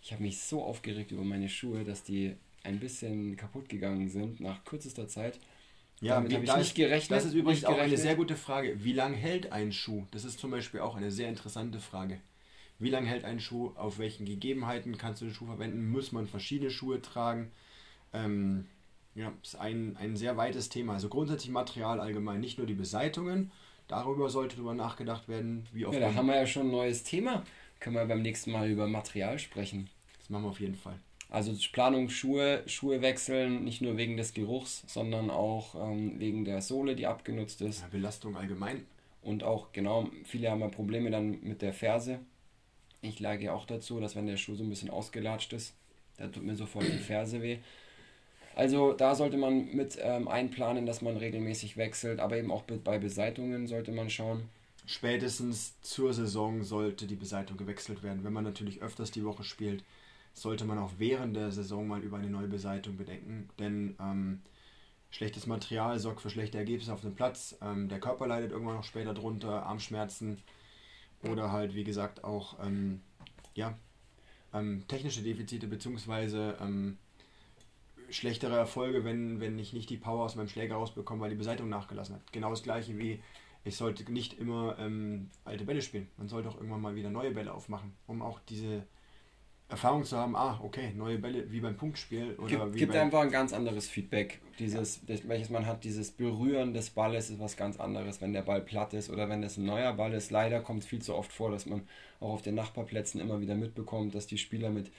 ich 0.00 0.10
habe 0.12 0.22
mich 0.22 0.40
so 0.40 0.62
aufgeregt 0.62 1.10
über 1.10 1.22
meine 1.22 1.50
Schuhe, 1.50 1.84
dass 1.84 2.02
die 2.02 2.34
ein 2.64 2.80
bisschen 2.80 3.36
kaputt 3.36 3.68
gegangen 3.68 4.08
sind 4.08 4.40
nach 4.40 4.64
kürzester 4.64 5.06
Zeit. 5.06 5.38
Ja, 6.00 6.14
Damit 6.14 6.32
habe 6.32 6.46
ich 6.46 6.56
nicht 6.56 6.74
gerechnet. 6.76 7.14
Das 7.14 7.26
ist 7.26 7.34
übrigens 7.34 7.66
auch 7.66 7.76
eine 7.76 7.98
sehr 7.98 8.16
gute 8.16 8.36
Frage. 8.36 8.82
Wie 8.82 8.94
lange 8.94 9.16
hält 9.16 9.52
ein 9.52 9.70
Schuh? 9.70 10.06
Das 10.12 10.24
ist 10.24 10.38
zum 10.38 10.50
Beispiel 10.50 10.80
auch 10.80 10.96
eine 10.96 11.10
sehr 11.10 11.28
interessante 11.28 11.78
Frage. 11.78 12.22
Wie 12.78 12.90
lange 12.90 13.08
hält 13.08 13.24
ein 13.24 13.40
Schuh? 13.40 13.72
Auf 13.74 13.98
welchen 13.98 14.24
Gegebenheiten 14.24 14.98
kannst 14.98 15.20
du 15.20 15.26
den 15.26 15.34
Schuh 15.34 15.46
verwenden? 15.46 15.90
Muss 15.90 16.12
man 16.12 16.26
verschiedene 16.26 16.70
Schuhe 16.70 17.02
tragen? 17.02 17.50
Ähm, 18.12 18.66
ja, 19.14 19.32
ist 19.42 19.56
ein, 19.56 19.96
ein 19.96 20.16
sehr 20.16 20.36
weites 20.36 20.68
Thema. 20.68 20.94
Also 20.94 21.08
grundsätzlich 21.08 21.50
Material 21.50 22.00
allgemein, 22.00 22.40
nicht 22.40 22.58
nur 22.58 22.66
die 22.66 22.74
Beseitungen. 22.74 23.50
Darüber 23.88 24.28
sollte 24.28 24.56
darüber 24.56 24.74
nachgedacht 24.74 25.28
werden, 25.28 25.66
wie 25.72 25.86
oft. 25.86 25.98
Ja, 25.98 26.08
da 26.08 26.14
haben 26.14 26.26
wir 26.26 26.36
ja 26.36 26.46
schon 26.46 26.68
ein 26.68 26.70
neues 26.72 27.02
Thema. 27.02 27.42
Können 27.80 27.96
wir 27.96 28.04
beim 28.04 28.22
nächsten 28.22 28.52
Mal 28.52 28.70
über 28.70 28.86
Material 28.86 29.38
sprechen. 29.38 29.88
Das 30.18 30.30
machen 30.30 30.44
wir 30.44 30.50
auf 30.50 30.60
jeden 30.60 30.74
Fall. 30.74 30.98
Also 31.30 31.52
Planung 31.72 32.08
Schuhe, 32.08 32.62
Schuhe 32.66 33.02
wechseln, 33.02 33.64
nicht 33.64 33.82
nur 33.82 33.96
wegen 33.96 34.16
des 34.16 34.32
Geruchs, 34.34 34.84
sondern 34.86 35.30
auch 35.30 35.74
ähm, 35.74 36.18
wegen 36.18 36.44
der 36.44 36.62
Sohle, 36.62 36.96
die 36.96 37.06
abgenutzt 37.06 37.60
ist. 37.60 37.82
Ja, 37.82 37.88
Belastung 37.88 38.36
allgemein. 38.36 38.86
Und 39.22 39.42
auch, 39.42 39.72
genau, 39.72 40.08
viele 40.24 40.50
haben 40.50 40.60
ja 40.60 40.68
Probleme 40.68 41.10
dann 41.10 41.42
mit 41.42 41.60
der 41.60 41.72
Ferse. 41.72 42.20
Ich 43.00 43.20
lage 43.20 43.44
ja 43.44 43.52
auch 43.52 43.66
dazu, 43.66 44.00
dass 44.00 44.16
wenn 44.16 44.26
der 44.26 44.36
Schuh 44.36 44.54
so 44.54 44.64
ein 44.64 44.70
bisschen 44.70 44.90
ausgelatscht 44.90 45.52
ist, 45.52 45.74
da 46.16 46.26
tut 46.26 46.42
mir 46.42 46.56
sofort 46.56 46.84
die 46.84 46.98
Ferse 46.98 47.42
weh. 47.42 47.58
Also 48.56 48.92
da 48.92 49.14
sollte 49.14 49.36
man 49.36 49.72
mit 49.74 49.98
ähm, 50.00 50.26
einplanen, 50.26 50.84
dass 50.84 51.00
man 51.00 51.16
regelmäßig 51.16 51.76
wechselt, 51.76 52.18
aber 52.18 52.36
eben 52.36 52.50
auch 52.50 52.62
bei 52.62 52.98
Beseitungen 52.98 53.68
sollte 53.68 53.92
man 53.92 54.10
schauen. 54.10 54.48
Spätestens 54.84 55.80
zur 55.82 56.12
Saison 56.12 56.64
sollte 56.64 57.06
die 57.06 57.14
Beseitung 57.14 57.56
gewechselt 57.56 58.02
werden. 58.02 58.24
Wenn 58.24 58.32
man 58.32 58.42
natürlich 58.42 58.82
öfters 58.82 59.12
die 59.12 59.24
Woche 59.24 59.44
spielt, 59.44 59.84
sollte 60.34 60.64
man 60.64 60.78
auch 60.78 60.92
während 60.98 61.36
der 61.36 61.52
Saison 61.52 61.86
mal 61.86 62.02
über 62.02 62.16
eine 62.16 62.30
neue 62.30 62.48
Beseitigung 62.48 62.96
bedenken, 62.96 63.48
denn 63.58 63.94
ähm, 64.00 64.40
schlechtes 65.10 65.46
Material 65.46 65.98
sorgt 65.98 66.20
für 66.20 66.30
schlechte 66.30 66.58
Ergebnisse 66.58 66.92
auf 66.92 67.02
dem 67.02 67.14
Platz. 67.14 67.56
Ähm, 67.62 67.88
der 67.88 68.00
Körper 68.00 68.26
leidet 68.26 68.50
irgendwann 68.50 68.76
noch 68.76 68.84
später 68.84 69.14
drunter, 69.14 69.66
Armschmerzen 69.66 70.38
oder 71.22 71.52
halt, 71.52 71.74
wie 71.74 71.84
gesagt, 71.84 72.24
auch 72.24 72.58
ähm, 72.64 73.00
ja, 73.54 73.76
ähm, 74.52 74.84
technische 74.88 75.22
Defizite 75.22 75.66
bzw. 75.66 76.54
Ähm, 76.60 76.98
schlechtere 78.10 78.56
Erfolge, 78.56 79.04
wenn, 79.04 79.40
wenn 79.40 79.58
ich 79.58 79.72
nicht 79.72 79.90
die 79.90 79.96
Power 79.96 80.24
aus 80.24 80.36
meinem 80.36 80.48
Schläger 80.48 80.76
rausbekomme, 80.76 81.20
weil 81.20 81.30
die 81.30 81.36
Beseitigung 81.36 81.68
nachgelassen 81.68 82.16
hat. 82.16 82.32
Genau 82.32 82.50
das 82.50 82.62
gleiche 82.62 82.96
wie 82.98 83.20
ich 83.64 83.76
sollte 83.76 84.10
nicht 84.10 84.38
immer 84.38 84.78
ähm, 84.78 85.30
alte 85.44 85.64
Bälle 85.64 85.82
spielen. 85.82 86.08
Man 86.16 86.28
sollte 86.28 86.48
auch 86.48 86.56
irgendwann 86.56 86.80
mal 86.80 86.94
wieder 86.94 87.10
neue 87.10 87.32
Bälle 87.32 87.52
aufmachen, 87.52 87.92
um 88.06 88.22
auch 88.22 88.40
diese 88.48 88.86
Erfahrung 89.70 90.02
zu 90.04 90.16
haben, 90.16 90.34
ah, 90.34 90.58
okay, 90.62 90.92
neue 90.96 91.18
Bälle 91.18 91.50
wie 91.52 91.60
beim 91.60 91.76
Punktspiel. 91.76 92.34
Oder 92.38 92.48
gibt, 92.48 92.74
wie 92.74 92.78
gibt 92.78 92.96
einfach 92.96 93.20
ein 93.20 93.30
ganz 93.30 93.52
anderes 93.52 93.86
Feedback. 93.86 94.40
Dieses, 94.58 95.02
welches 95.06 95.50
man 95.50 95.66
hat, 95.66 95.84
dieses 95.84 96.10
Berühren 96.10 96.72
des 96.72 96.88
Balles 96.88 97.28
ist 97.28 97.38
was 97.38 97.56
ganz 97.56 97.78
anderes, 97.78 98.22
wenn 98.22 98.32
der 98.32 98.42
Ball 98.42 98.62
platt 98.62 98.94
ist 98.94 99.10
oder 99.10 99.28
wenn 99.28 99.42
das 99.42 99.58
ein 99.58 99.66
neuer 99.66 99.92
Ball 99.92 100.14
ist. 100.14 100.30
Leider 100.30 100.60
kommt 100.60 100.84
es 100.84 100.88
viel 100.88 101.02
zu 101.02 101.14
oft 101.14 101.30
vor, 101.30 101.50
dass 101.50 101.66
man 101.66 101.82
auch 102.18 102.32
auf 102.32 102.42
den 102.42 102.54
Nachbarplätzen 102.54 103.20
immer 103.20 103.42
wieder 103.42 103.56
mitbekommt, 103.56 104.14
dass 104.14 104.26
die 104.26 104.38
Spieler 104.38 104.70
mit 104.70 104.90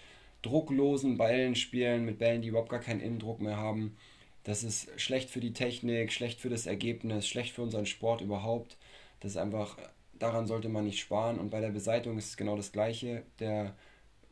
drucklosen 0.44 1.18
Ballen 1.18 1.56
spielen, 1.56 2.06
mit 2.06 2.20
Bällen, 2.20 2.44
die 2.44 2.50
überhaupt 2.50 2.70
gar 2.70 2.80
keinen 2.80 3.02
Innendruck 3.02 3.42
mehr 3.42 3.58
haben. 3.58 3.98
Das 4.44 4.64
ist 4.64 4.90
schlecht 5.02 5.32
für 5.32 5.40
die 5.40 5.54
Technik, 5.54 6.14
schlecht 6.14 6.40
für 6.40 6.50
das 6.50 6.68
Ergebnis, 6.68 7.28
schlecht 7.28 7.56
für 7.56 7.64
unseren 7.64 7.88
Sport 7.88 8.22
überhaupt. 8.22 8.78
Das 9.20 9.32
ist 9.32 9.38
einfach, 9.38 9.78
daran 10.20 10.46
sollte 10.46 10.70
man 10.70 10.86
nicht 10.86 11.00
sparen. 11.00 11.40
Und 11.40 11.50
bei 11.50 11.60
der 11.60 11.70
Beseitigung 11.70 12.20
ist 12.20 12.30
es 12.30 12.38
genau 12.38 12.56
das 12.56 12.72
Gleiche. 12.72 13.24
Der 13.40 13.76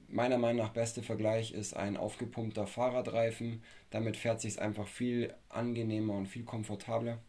meiner 0.09 0.37
Meinung 0.37 0.65
nach 0.65 0.73
beste 0.73 1.03
Vergleich 1.03 1.51
ist 1.51 1.75
ein 1.75 1.97
aufgepumpter 1.97 2.67
Fahrradreifen. 2.67 3.61
Damit 3.89 4.17
fährt 4.17 4.41
sich 4.41 4.61
einfach 4.61 4.87
viel 4.87 5.33
angenehmer 5.49 6.13
und 6.13 6.27
viel 6.27 6.43
komfortabler 6.43 7.19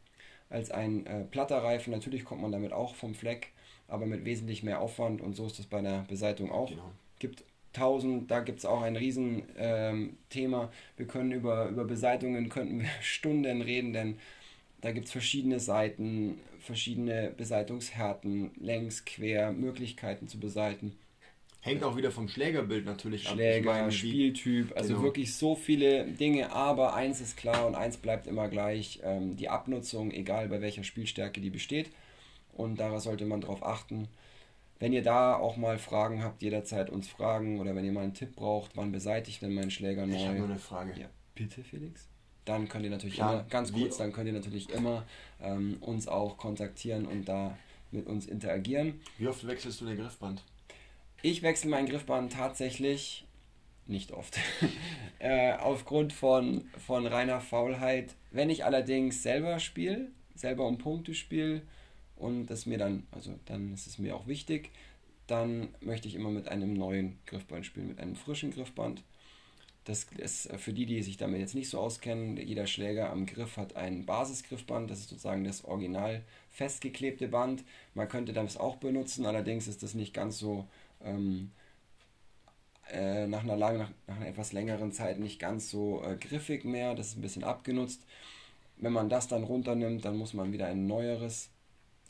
als 0.51 0.71
ein 0.71 1.07
äh, 1.07 1.25
platter 1.25 1.63
Reifen. 1.63 1.93
Natürlich 1.93 2.25
kommt 2.25 2.43
man 2.43 2.53
damit 2.53 2.73
auch 2.73 2.95
vom 2.95 3.15
Fleck, 3.15 3.53
aber 3.87 4.07
mit 4.07 4.25
wesentlich 4.25 4.63
mehr 4.63 4.81
Aufwand 4.81 5.21
und 5.21 5.35
so 5.35 5.47
ist 5.47 5.59
es 5.59 5.67
bei 5.67 5.81
der 5.81 6.05
Beseitigung 6.09 6.51
auch. 6.51 6.71
Genau. 6.71 6.91
Gibt 7.19 7.45
tausend, 7.73 8.31
da 8.31 8.41
gibt 8.41 8.61
es 8.61 8.65
auch 8.65 8.83
ein 8.83 8.97
Riesenthema. 8.97 10.63
Ähm, 10.63 10.69
wir 10.97 11.07
können 11.07 11.33
über, 11.33 11.69
über 11.69 11.85
Beseitungen 11.85 12.49
könnten 12.49 12.81
wir 12.81 12.89
Stunden 13.03 13.63
reden, 13.63 13.93
denn 13.93 14.19
da 14.81 14.93
gibt 14.93 15.07
es 15.07 15.13
verschiedene 15.13 15.61
Seiten, 15.61 16.39
verschiedene 16.61 17.33
Beseitungshärten, 17.37 18.53
längs, 18.61 19.05
quer, 19.05 19.53
Möglichkeiten 19.53 20.29
zu 20.29 20.39
beseiten. 20.39 20.97
Hängt 21.61 21.83
auch 21.83 21.97
wieder 21.97 22.13
vom 22.13 22.29
Schlägerbild 22.29 22.87
natürlich 22.87 23.29
Schläger, 23.29 23.73
ab. 23.73 23.93
Schläger, 23.93 24.15
Spieltyp, 24.15 24.77
also 24.77 24.91
genau. 24.91 25.03
wirklich 25.03 25.35
so 25.35 25.57
viele 25.57 26.07
Dinge, 26.07 26.53
aber 26.53 26.95
eins 26.95 27.21
ist 27.21 27.37
klar 27.37 27.67
und 27.67 27.75
eins 27.75 27.97
bleibt 27.97 28.29
immer 28.29 28.49
gleich, 28.49 29.01
ähm, 29.03 29.37
die 29.37 29.49
Abnutzung, 29.49 30.13
egal 30.13 30.49
bei 30.49 30.61
welcher 30.61 30.85
Spielstärke 30.85 31.41
die 31.41 31.51
besteht. 31.51 31.91
Und 32.53 32.79
darauf 32.79 33.03
sollte 33.03 33.25
man 33.25 33.41
darauf 33.41 33.65
achten. 33.65 34.09
Wenn 34.79 34.93
ihr 34.93 35.03
da 35.03 35.35
auch 35.35 35.57
mal 35.57 35.79
Fragen 35.79 36.23
habt, 36.23 36.43
jederzeit 36.43 36.91
uns 36.91 37.09
fragen 37.09 37.59
oder 37.61 37.75
wenn 37.75 37.85
ihr 37.85 37.93
mal 37.93 38.05
einen 38.05 38.15
Tipp 38.15 38.37
braucht, 38.37 38.77
wann 38.77 38.93
beseitigt 38.93 39.43
denn 39.43 39.55
mein 39.55 39.71
Schläger 39.71 40.07
neu? 40.07 40.17
Ich 40.17 40.27
habe 40.27 40.39
nur 40.39 40.49
eine 40.49 40.59
Frage. 40.59 40.93
Ja, 40.99 41.09
bitte 41.35 41.65
Felix. 41.65 42.07
Dann 42.45 42.69
könnt 42.69 42.85
ihr 42.85 42.91
natürlich 42.91 43.17
ja, 43.17 43.33
immer, 43.33 43.43
ganz 43.51 43.73
kurz, 43.73 43.97
dann 43.99 44.13
könnt 44.13 44.29
ihr 44.29 44.33
natürlich 44.33 44.71
immer 44.71 45.05
ähm, 45.43 45.77
uns 45.81 46.07
auch 46.07 46.37
kontaktieren 46.37 47.05
und 47.07 47.29
da 47.29 47.59
mit 47.91 48.07
uns 48.07 48.27
interagieren. 48.27 49.01
Wie 49.19 49.27
oft 49.27 49.47
wechselst 49.47 49.81
du 49.81 49.87
den 49.87 49.97
Griffband? 49.97 50.43
Ich 51.23 51.43
wechsle 51.43 51.71
mein 51.71 51.87
Griffband 51.87 52.33
tatsächlich 52.33 53.27
nicht 53.87 54.13
oft. 54.13 54.39
äh, 55.19 55.53
aufgrund 55.55 56.13
von, 56.13 56.69
von 56.87 57.07
reiner 57.07 57.41
Faulheit. 57.41 58.15
Wenn 58.31 58.51
ich 58.51 58.65
allerdings 58.65 59.23
selber 59.23 59.59
spiele, 59.59 60.13
selber 60.37 60.67
um 60.67 60.79
Punkte 60.79 61.15
spiele 61.15 61.63
und 62.17 62.47
das 62.47 62.67
mir 62.67 62.79
dann, 62.79 63.07
also 63.11 63.35
dann 63.47 63.73
ist 63.73 63.87
es 63.89 63.99
mir 63.99 64.15
auch 64.15 64.29
wichtig, 64.29 64.71
dann 65.27 65.69
möchte 65.81 66.07
ich 66.07 66.15
immer 66.15 66.31
mit 66.31 66.49
einem 66.49 66.75
neuen 66.75 67.19
Griffband 67.27 67.67
spielen, 67.67 67.89
mit 67.89 67.99
einem 67.99 68.15
frischen 68.15 68.53
Griffband. 68.53 69.03
Das 69.85 70.07
ist 70.19 70.53
für 70.59 70.75
die, 70.75 70.85
die 70.85 71.03
sich 71.03 71.17
damit 71.17 71.41
jetzt 71.41 71.55
nicht 71.55 71.71
so 71.71 71.81
auskennen, 71.81 72.37
jeder 72.37 72.67
Schläger 72.67 73.11
am 73.11 73.25
Griff 73.25 73.57
hat 73.57 73.75
ein 73.75 74.05
Basisgriffband, 74.05 74.91
das 74.91 75.01
ist 75.01 75.09
sozusagen 75.09 75.45
das 75.45 75.65
original 75.65 76.23
festgeklebte 76.51 77.27
Band. 77.27 77.65
Man 77.95 78.09
könnte 78.09 78.35
das 78.35 78.59
auch 78.59 78.77
benutzen, 78.77 79.25
allerdings 79.25 79.67
ist 79.67 79.83
das 79.83 79.95
nicht 79.95 80.13
ganz 80.13 80.39
so 80.39 80.67
ähm, 81.05 81.51
äh, 82.91 83.27
nach, 83.27 83.43
einer 83.43 83.57
langen, 83.57 83.79
nach, 83.79 83.91
nach, 84.07 84.17
einer 84.17 84.29
etwas 84.29 84.53
längeren 84.53 84.93
Zeit 84.93 85.19
nicht 85.19 85.39
ganz 85.39 85.71
so 85.71 86.03
äh, 86.03 86.17
griffig 86.17 86.65
mehr. 86.65 86.95
Das 86.95 87.09
ist 87.09 87.19
ein 87.19 87.23
bisschen 87.23 87.45
abgenutzt. 87.45 88.03
Wenn 88.77 88.93
man 88.93 89.09
das 89.09 89.29
dann 89.29 89.45
runternimmt, 89.45 90.05
dann 90.05 90.17
muss 90.17 90.35
man 90.35 90.53
wieder 90.53 90.67
ein 90.67 90.87
neueres, 90.87 91.51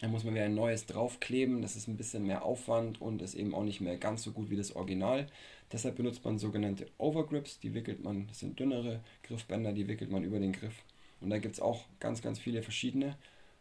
dann 0.01 0.11
muss 0.11 0.25
man 0.25 0.35
wieder 0.35 0.45
ein 0.45 0.55
neues 0.55 0.87
draufkleben. 0.87 1.63
Das 1.63 1.77
ist 1.77 1.89
ein 1.89 1.97
bisschen 1.97 2.27
mehr 2.27 2.45
Aufwand 2.45 3.01
und 3.01 3.23
ist 3.23 3.35
eben 3.35 3.55
auch 3.55 3.65
nicht 3.65 3.81
mehr 3.81 3.97
ganz 3.97 4.23
so 4.23 4.33
gut 4.33 4.51
wie 4.51 4.57
das 4.57 4.77
Original. 4.77 5.27
Deshalb 5.73 5.97
benutzt 5.97 6.25
man 6.25 6.39
sogenannte 6.39 6.87
Overgrips. 6.99 7.61
Die 7.61 7.75
wickelt 7.75 8.03
man, 8.05 8.27
das 8.29 8.41
sind 8.41 8.59
dünnere 8.59 9.01
Griffbänder, 9.23 9.73
die 9.73 9.89
wickelt 9.89 10.11
man 10.11 10.25
über 10.25 10.39
den 10.39 10.53
Griff. 10.53 10.83
Und 11.21 11.31
da 11.31 11.39
gibt 11.39 11.55
es 11.55 11.61
auch 11.61 11.85
ganz, 12.01 12.23
ganz 12.23 12.39
viele 12.39 12.63
verschiedene 12.63 13.17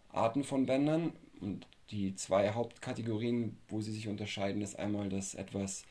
Arten 0.09 0.43
von 0.43 0.65
Bändern. 0.65 1.13
Und 1.41 1.67
die 1.91 2.15
zwei 2.15 2.52
Hauptkategorien, 2.52 3.58
wo 3.69 3.82
sie 3.82 3.91
sich 3.91 4.08
unterscheiden, 4.08 4.62
ist 4.62 4.78
einmal 4.78 5.10
das 5.10 5.36
etwas 5.36 5.86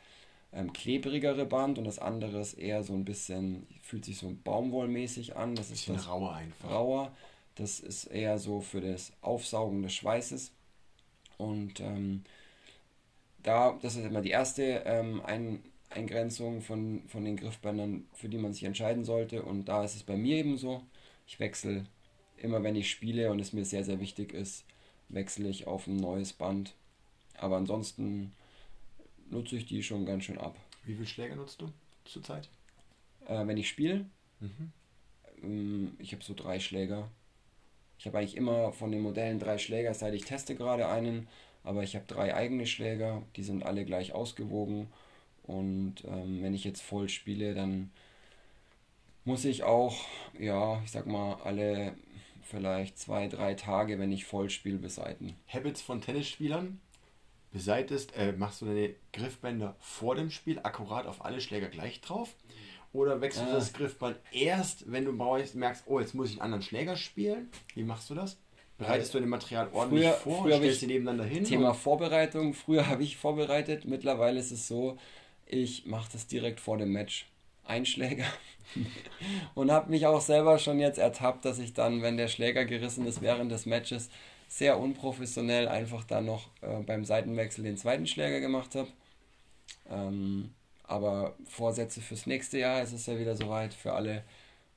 ähm, 0.53 0.73
klebrigere 0.73 1.47
Band 1.47 1.79
und 1.79 1.85
das 1.85 1.99
andere 1.99 2.41
ist 2.41 2.55
eher 2.55 2.83
so 2.83 2.93
ein 2.93 3.05
bisschen, 3.05 3.67
fühlt 3.83 4.05
sich 4.05 4.19
so 4.19 4.35
baumwollmäßig 4.45 5.37
an. 5.37 5.55
Das 5.55 5.71
ist 5.71 5.89
das 5.89 6.09
rauer 6.09 6.35
einfach. 6.35 6.71
Rauer. 6.71 7.17
Das 7.55 7.81
ist 7.81 8.05
eher 8.07 8.39
so 8.39 8.61
für 8.61 8.81
das 8.81 9.13
Aufsaugen 9.23 9.83
des 9.83 9.95
Schweißes. 9.95 10.53
Und 11.39 11.81
ähm, 11.81 12.23
da, 13.43 13.79
das 13.81 13.97
ist 13.97 14.05
immer 14.05 14.21
die 14.21 14.31
erste 14.31 14.83
ähm, 14.85 15.23
Ein 15.25 15.63
Eingrenzung 15.91 16.61
von, 16.61 17.03
von 17.07 17.25
den 17.25 17.37
Griffbändern, 17.37 18.07
für 18.13 18.29
die 18.29 18.39
man 18.39 18.53
sich 18.53 18.65
entscheiden 18.65 19.05
sollte. 19.05 19.43
Und 19.43 19.67
da 19.67 19.85
ist 19.85 19.95
es 19.95 20.03
bei 20.03 20.17
mir 20.17 20.37
eben 20.37 20.59
so. 20.59 20.83
Ich 21.27 21.41
wechsle 21.41 21.85
immer, 22.37 22.63
wenn 22.63 22.77
ich 22.77 22.91
spiele 22.91 23.31
und 23.31 23.41
es 23.41 23.53
mir 23.53 23.65
sehr, 23.65 23.85
sehr 23.85 24.01
wichtig 24.01 24.33
ist, 24.33 24.65
wechsle 25.09 25.49
ich 25.49 25.67
auf 25.67 25.87
ein 25.87 25.97
neues 25.97 26.33
Band. 26.33 26.75
Aber 27.39 27.57
ansonsten 27.57 28.33
nutze 29.31 29.57
ich 29.57 29.67
die 29.67 29.83
schon 29.83 30.07
ganz 30.07 30.25
schön 30.25 30.39
ab. 30.39 30.57
Wie 30.85 30.95
viele 30.95 31.07
Schläger 31.07 31.37
nutzt 31.37 31.61
du 31.61 31.71
zurzeit? 32.05 32.49
Äh, 33.27 33.47
wenn 33.47 33.57
ich 33.57 33.69
spiele, 33.69 34.07
mhm. 34.41 34.73
ähm, 35.43 35.97
ich 35.99 36.13
habe 36.13 36.25
so 36.25 36.35
drei 36.35 36.61
Schläger. 36.61 37.09
Ich 37.99 38.07
habe 38.07 38.19
eigentlich 38.19 38.37
immer 38.37 38.73
von 38.73 38.93
den 38.93 39.01
Modellen 39.01 39.39
drei 39.39 39.59
Schläger, 39.59 39.95
seit 39.95 40.15
ich 40.15 40.25
teste 40.25 40.55
gerade 40.55 40.89
einen, 40.89 41.29
aber 41.65 41.83
ich 41.83 41.97
habe 41.97 42.05
drei 42.07 42.35
eigene 42.35 42.67
Schläger, 42.67 43.23
die 43.37 43.43
sind 43.43 43.65
alle 43.65 43.85
gleich 43.85 44.13
ausgewogen. 44.13 44.89
Und 45.45 46.05
ähm, 46.05 46.43
wenn 46.43 46.55
ich 46.55 46.65
jetzt 46.65 46.83
voll 46.83 47.09
spiele, 47.09 47.55
dann 47.55 47.91
muss 49.25 49.45
ich 49.45 49.65
auch, 49.65 49.97
ja, 50.39 50.81
ich 50.85 50.91
sag 50.91 51.07
mal, 51.07 51.35
alle 51.45 51.97
vielleicht 52.47 52.99
zwei, 52.99 53.29
drei 53.29 53.55
Tage, 53.55 53.99
wenn 53.99 54.13
ich 54.13 54.25
voll 54.25 54.51
spiele, 54.51 54.79
beseiten. 54.79 55.35
Habits 55.49 55.83
von 55.83 56.01
Tennisspielern? 56.01 56.81
Beseitest, 57.53 58.17
äh, 58.17 58.33
machst 58.33 58.61
du 58.61 58.67
deine 58.67 58.95
Griffbänder 59.13 59.77
vor 59.81 60.15
dem 60.15 60.31
Spiel 60.31 60.61
akkurat 60.63 61.07
auf 61.07 61.25
alle 61.25 61.41
Schläger 61.41 61.69
gleich 61.69 62.01
drauf? 62.01 62.35
Oder 62.93 63.21
wechselst 63.21 63.51
du 63.51 63.55
das 63.55 63.73
Griffband 63.73 64.17
erst, 64.33 64.91
wenn 64.91 65.05
du 65.05 65.13
merkst, 65.13 65.85
oh, 65.87 66.01
jetzt 66.01 66.15
muss 66.15 66.29
ich 66.29 66.35
einen 66.35 66.43
anderen 66.43 66.63
Schläger 66.63 66.97
spielen? 66.97 67.51
Wie 67.75 67.83
machst 67.83 68.09
du 68.11 68.15
das? 68.15 68.39
Bereitest 68.79 69.15
du 69.15 69.21
dein 69.21 69.29
Material 69.29 69.69
ordentlich 69.73 70.07
früher, 70.07 70.13
vor 70.15 70.43
früher 70.43 70.57
stellst 70.57 70.81
sie 70.81 70.87
nebeneinander 70.87 71.25
hin? 71.25 71.45
Thema 71.45 71.73
Vorbereitung. 71.73 72.53
Früher 72.53 72.87
habe 72.87 73.03
ich 73.03 73.17
vorbereitet. 73.17 73.87
Mittlerweile 73.87 74.39
ist 74.39 74.51
es 74.51 74.69
so, 74.69 74.99
ich 75.47 75.87
mache 75.87 76.11
das 76.13 76.27
direkt 76.27 76.61
vor 76.61 76.77
dem 76.77 76.93
Match. 76.93 77.27
Einschläger. 77.67 78.25
und 79.55 79.71
habe 79.71 79.91
mich 79.91 80.07
auch 80.07 80.21
selber 80.21 80.59
schon 80.59 80.79
jetzt 80.79 80.99
ertappt, 80.99 81.45
dass 81.45 81.59
ich 81.59 81.73
dann, 81.73 82.03
wenn 82.03 82.17
der 82.17 82.29
Schläger 82.29 82.65
gerissen 82.65 83.07
ist 83.07 83.23
während 83.23 83.51
des 83.51 83.67
Matches, 83.67 84.11
sehr 84.49 84.79
unprofessionell 84.79 85.69
einfach 85.69 86.05
dann 86.05 86.27
noch 86.27 86.51
äh, 86.61 86.81
beim 86.83 87.05
Seitenwechsel 87.05 87.65
den 87.65 87.77
zweiten 87.77 88.07
Schläger 88.07 88.41
gemacht 88.41 88.75
habe. 88.75 88.89
Ähm, 89.91 90.51
aber 90.85 91.35
Vorsätze 91.47 92.01
fürs 92.01 92.27
nächste 92.27 92.59
Jahr 92.59 92.83
ist 92.83 92.93
es 92.93 93.07
ja 93.07 93.19
wieder 93.19 93.35
soweit 93.35 93.75
für 93.75 93.93
alle. 93.93 94.23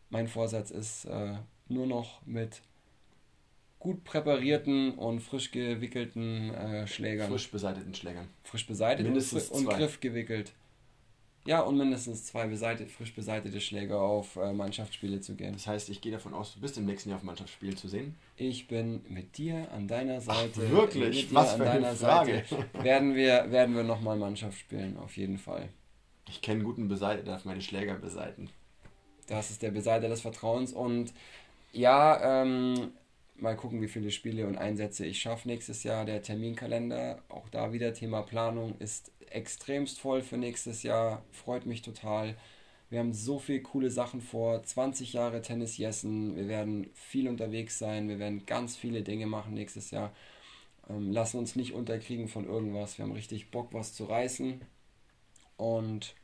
Mein 0.09 0.27
Vorsatz 0.27 0.71
ist 0.71 1.05
äh, 1.05 1.35
nur 1.67 1.85
noch 1.85 2.25
mit 2.25 2.61
gut 3.77 4.03
präparierten 4.03 4.95
und 4.95 5.21
frisch 5.21 5.51
gewickelten 5.51 6.53
äh, 6.53 6.87
Schlägern. 6.87 7.29
Frisch 7.29 7.51
beseiteten 7.51 7.93
Schlägern. 7.93 8.27
Frisch 8.43 8.65
beseitigt 8.67 9.07
Mindestens 9.07 9.49
und, 9.49 9.67
und 9.67 9.75
Griff 9.75 9.99
gewickelt. 9.99 10.51
Ja, 11.49 11.61
und 11.61 11.77
mindestens 11.77 12.25
zwei 12.25 12.45
beseitigt, 12.45 12.91
frisch 12.91 13.15
beseitete 13.15 13.59
Schläger 13.59 13.99
auf 13.99 14.35
äh, 14.35 14.53
Mannschaftsspiele 14.53 15.19
zu 15.19 15.33
gehen. 15.33 15.53
Das 15.53 15.65
heißt, 15.65 15.89
ich 15.89 15.99
gehe 15.99 16.11
davon 16.11 16.35
aus, 16.35 16.53
du 16.53 16.61
bist 16.61 16.77
im 16.77 16.85
nächsten 16.85 17.09
Jahr 17.09 17.17
auf 17.17 17.23
Mannschaftsspiel 17.23 17.75
zu 17.75 17.87
sehen. 17.87 18.15
Ich 18.37 18.67
bin 18.67 19.01
mit 19.09 19.35
dir 19.39 19.67
an 19.71 19.87
deiner 19.87 20.21
Seite. 20.21 20.61
Ach, 20.63 20.71
wirklich? 20.71 21.33
Was 21.33 21.55
für 21.55 21.67
eine 21.67 21.95
Frage. 21.95 22.43
Seite 22.47 22.83
werden 22.83 23.15
wir, 23.15 23.49
werden 23.49 23.75
wir 23.75 23.81
nochmal 23.81 24.15
Mannschaft 24.15 24.59
spielen, 24.59 24.95
auf 24.97 25.17
jeden 25.17 25.39
Fall. 25.39 25.69
Ich 26.27 26.43
kenne 26.43 26.57
einen 26.57 26.65
guten 26.65 26.87
Beseiter, 26.87 27.23
darf 27.23 27.45
meine 27.45 27.63
Schläger 27.63 27.95
beseiten. 27.95 28.51
Das 29.25 29.49
ist 29.49 29.63
der 29.63 29.71
Beseiter 29.71 30.07
des 30.07 30.21
Vertrauens 30.21 30.71
und 30.71 31.13
ja, 31.71 32.43
ähm, 32.43 32.91
mal 33.41 33.55
gucken, 33.55 33.81
wie 33.81 33.87
viele 33.87 34.11
Spiele 34.11 34.47
und 34.47 34.57
Einsätze 34.57 35.05
ich 35.05 35.21
schaffe 35.21 35.47
nächstes 35.47 35.83
Jahr. 35.83 36.05
Der 36.05 36.21
Terminkalender, 36.21 37.21
auch 37.29 37.49
da 37.49 37.73
wieder 37.73 37.93
Thema 37.93 38.21
Planung, 38.21 38.75
ist 38.79 39.11
extremst 39.29 39.99
voll 39.99 40.21
für 40.21 40.37
nächstes 40.37 40.83
Jahr. 40.83 41.23
Freut 41.31 41.65
mich 41.65 41.81
total. 41.81 42.35
Wir 42.89 42.99
haben 42.99 43.13
so 43.13 43.37
viele 43.37 43.61
coole 43.61 43.91
Sachen 43.91 44.21
vor. 44.21 44.63
20 44.63 45.13
Jahre 45.13 45.41
Tennis 45.41 45.77
Jessen. 45.77 46.35
Wir 46.35 46.47
werden 46.47 46.89
viel 46.93 47.27
unterwegs 47.27 47.77
sein. 47.77 48.09
Wir 48.09 48.19
werden 48.19 48.45
ganz 48.45 48.75
viele 48.75 49.03
Dinge 49.03 49.27
machen 49.27 49.53
nächstes 49.53 49.91
Jahr. 49.91 50.11
Ähm, 50.89 51.11
lassen 51.11 51.37
uns 51.37 51.55
nicht 51.55 51.73
unterkriegen 51.73 52.27
von 52.27 52.45
irgendwas. 52.45 52.97
Wir 52.97 53.05
haben 53.05 53.11
richtig 53.11 53.51
Bock, 53.51 53.73
was 53.73 53.93
zu 53.93 54.05
reißen. 54.05 54.61
Und 55.57 56.15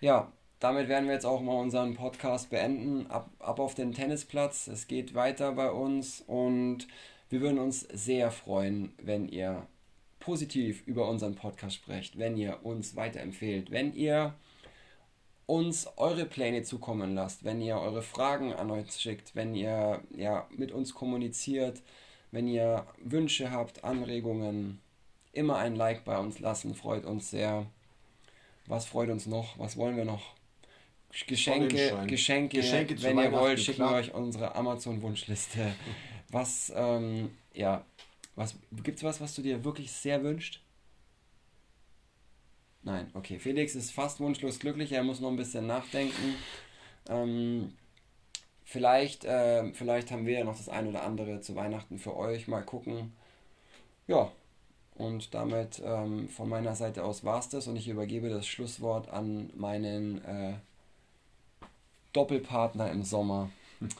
ja, 0.00 0.32
damit 0.64 0.88
werden 0.88 1.08
wir 1.08 1.12
jetzt 1.12 1.26
auch 1.26 1.42
mal 1.42 1.60
unseren 1.60 1.94
Podcast 1.94 2.48
beenden. 2.48 3.06
Ab, 3.10 3.28
ab 3.38 3.60
auf 3.60 3.74
den 3.74 3.92
Tennisplatz. 3.92 4.66
Es 4.66 4.86
geht 4.86 5.14
weiter 5.14 5.52
bei 5.52 5.70
uns 5.70 6.22
und 6.26 6.88
wir 7.28 7.42
würden 7.42 7.58
uns 7.58 7.80
sehr 7.80 8.30
freuen, 8.30 8.94
wenn 8.96 9.28
ihr 9.28 9.66
positiv 10.20 10.82
über 10.86 11.06
unseren 11.06 11.34
Podcast 11.34 11.76
sprecht, 11.76 12.18
wenn 12.18 12.38
ihr 12.38 12.64
uns 12.64 12.96
weiterempfehlt, 12.96 13.70
wenn 13.72 13.94
ihr 13.94 14.32
uns 15.44 15.86
eure 15.98 16.24
Pläne 16.24 16.62
zukommen 16.62 17.14
lasst, 17.14 17.44
wenn 17.44 17.60
ihr 17.60 17.76
eure 17.76 18.00
Fragen 18.00 18.54
an 18.54 18.70
uns 18.70 19.02
schickt, 19.02 19.36
wenn 19.36 19.54
ihr 19.54 20.00
ja 20.16 20.46
mit 20.48 20.72
uns 20.72 20.94
kommuniziert, 20.94 21.82
wenn 22.30 22.48
ihr 22.48 22.86
Wünsche 23.02 23.50
habt, 23.50 23.84
Anregungen, 23.84 24.80
immer 25.34 25.58
ein 25.58 25.76
Like 25.76 26.06
bei 26.06 26.16
uns 26.16 26.38
lassen, 26.38 26.74
freut 26.74 27.04
uns 27.04 27.28
sehr. 27.28 27.66
Was 28.66 28.86
freut 28.86 29.10
uns 29.10 29.26
noch? 29.26 29.58
Was 29.58 29.76
wollen 29.76 29.98
wir 29.98 30.06
noch? 30.06 30.32
Geschenke, 31.26 32.06
Geschenke, 32.06 32.56
Geschenke 32.58 33.02
wenn 33.02 33.18
ihr 33.18 33.32
wollt, 33.32 33.60
schicken 33.60 33.82
wir 33.82 33.92
euch 33.92 34.12
unsere 34.12 34.54
Amazon-Wunschliste. 34.56 35.72
Was, 36.30 36.72
ähm, 36.74 37.30
ja, 37.52 37.84
was, 38.34 38.56
Gibt 38.82 38.98
es 38.98 39.04
was, 39.04 39.20
was 39.20 39.34
du 39.34 39.42
dir 39.42 39.64
wirklich 39.64 39.92
sehr 39.92 40.22
wünscht? 40.24 40.60
Nein, 42.82 43.10
okay. 43.14 43.38
Felix 43.38 43.74
ist 43.74 43.92
fast 43.92 44.20
wunschlos 44.20 44.58
glücklich, 44.58 44.92
er 44.92 45.04
muss 45.04 45.20
noch 45.20 45.30
ein 45.30 45.36
bisschen 45.36 45.66
nachdenken. 45.66 46.34
Ähm, 47.08 47.72
vielleicht, 48.64 49.24
äh, 49.24 49.72
vielleicht 49.72 50.10
haben 50.10 50.26
wir 50.26 50.38
ja 50.40 50.44
noch 50.44 50.56
das 50.56 50.68
ein 50.68 50.88
oder 50.88 51.04
andere 51.04 51.40
zu 51.40 51.54
Weihnachten 51.54 51.98
für 51.98 52.16
euch. 52.16 52.48
Mal 52.48 52.62
gucken. 52.62 53.12
Ja, 54.06 54.30
und 54.96 55.32
damit 55.32 55.80
ähm, 55.84 56.28
von 56.28 56.48
meiner 56.48 56.74
Seite 56.74 57.04
aus 57.04 57.24
war 57.24 57.38
es 57.38 57.48
das 57.48 57.68
und 57.68 57.76
ich 57.76 57.88
übergebe 57.88 58.28
das 58.28 58.46
Schlusswort 58.46 59.08
an 59.08 59.50
meinen 59.54 60.22
äh, 60.24 60.54
Doppelpartner 62.14 62.90
im 62.90 63.02
Sommer. 63.02 63.50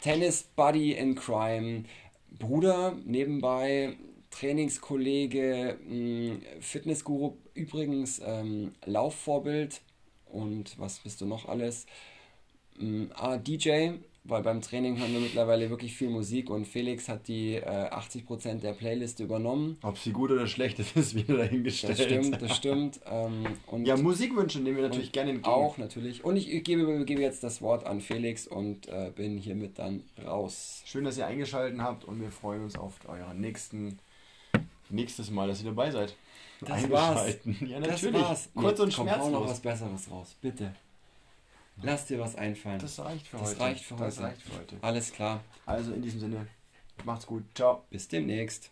Tennis 0.00 0.42
Buddy 0.42 0.92
in 0.92 1.14
Crime. 1.14 1.84
Bruder, 2.38 2.96
nebenbei 3.04 3.96
Trainingskollege, 4.30 5.78
hm, 5.86 6.42
Fitnessguru, 6.60 7.36
übrigens 7.54 8.20
ähm, 8.24 8.74
Laufvorbild 8.84 9.80
und 10.26 10.78
was 10.78 10.98
bist 10.98 11.20
du 11.20 11.26
noch 11.26 11.48
alles? 11.48 11.86
Hm, 12.78 13.10
ah, 13.14 13.38
DJ, 13.38 13.92
weil 14.28 14.42
beim 14.42 14.60
Training 14.60 15.00
haben 15.00 15.12
wir 15.12 15.20
mittlerweile 15.20 15.70
wirklich 15.70 15.96
viel 15.96 16.10
Musik 16.10 16.50
und 16.50 16.66
Felix 16.66 17.08
hat 17.08 17.28
die 17.28 17.54
äh, 17.54 17.62
80% 17.62 18.60
der 18.60 18.72
Playliste 18.72 19.24
übernommen. 19.24 19.78
Ob 19.82 19.98
sie 19.98 20.12
gut 20.12 20.30
oder 20.30 20.46
schlecht 20.46 20.78
ist, 20.80 20.96
ist 20.96 21.14
wieder 21.14 21.36
dahingestellt. 21.36 21.98
Das 21.98 22.04
stimmt, 22.04 22.42
das 22.42 22.56
stimmt. 22.56 23.00
Ähm, 23.06 23.46
und 23.66 23.86
ja, 23.86 23.96
Musikwünsche 23.96 24.60
nehmen 24.60 24.76
wir 24.76 24.84
natürlich 24.84 25.12
gerne 25.12 25.30
entgegen. 25.30 25.54
Auch 25.54 25.78
natürlich. 25.78 26.24
Und 26.24 26.36
ich 26.36 26.64
gebe, 26.64 27.04
gebe 27.04 27.22
jetzt 27.22 27.42
das 27.42 27.62
Wort 27.62 27.86
an 27.86 28.00
Felix 28.00 28.46
und 28.46 28.88
äh, 28.88 29.10
bin 29.14 29.38
hiermit 29.38 29.78
dann 29.78 30.02
raus. 30.24 30.82
Schön, 30.86 31.04
dass 31.04 31.18
ihr 31.18 31.26
eingeschaltet 31.26 31.80
habt 31.80 32.04
und 32.04 32.20
wir 32.20 32.30
freuen 32.30 32.64
uns 32.64 32.76
auf 32.76 32.94
euren 33.08 33.40
nächsten 33.40 33.98
nächstes 34.88 35.30
Mal, 35.30 35.48
dass 35.48 35.60
ihr 35.60 35.66
dabei 35.66 35.90
seid. 35.90 36.16
Das 36.60 36.88
war's. 36.90 37.38
Ja, 37.60 37.80
natürlich. 37.80 38.00
Das 38.00 38.12
war's. 38.12 38.48
Kurz 38.54 38.80
und 38.80 38.92
schmerzlos. 38.92 39.24
Komm, 39.24 39.32
noch 39.32 39.48
was 39.48 39.60
Besseres 39.60 40.10
raus, 40.10 40.36
bitte. 40.40 40.74
Lass 41.82 42.06
dir 42.06 42.18
was 42.18 42.36
einfallen. 42.36 42.78
Das 42.78 42.98
reicht 42.98 43.26
für 43.28 43.36
das 43.36 43.50
heute. 43.50 43.60
Reicht 43.60 43.84
für 43.84 43.96
das 43.96 44.16
heute. 44.16 44.26
reicht 44.26 44.42
für 44.42 44.58
heute. 44.58 44.76
Alles 44.80 45.12
klar. 45.12 45.40
Also 45.66 45.92
in 45.92 46.02
diesem 46.02 46.20
Sinne, 46.20 46.46
macht's 47.04 47.26
gut. 47.26 47.44
Ciao. 47.54 47.84
Bis 47.90 48.08
demnächst. 48.08 48.70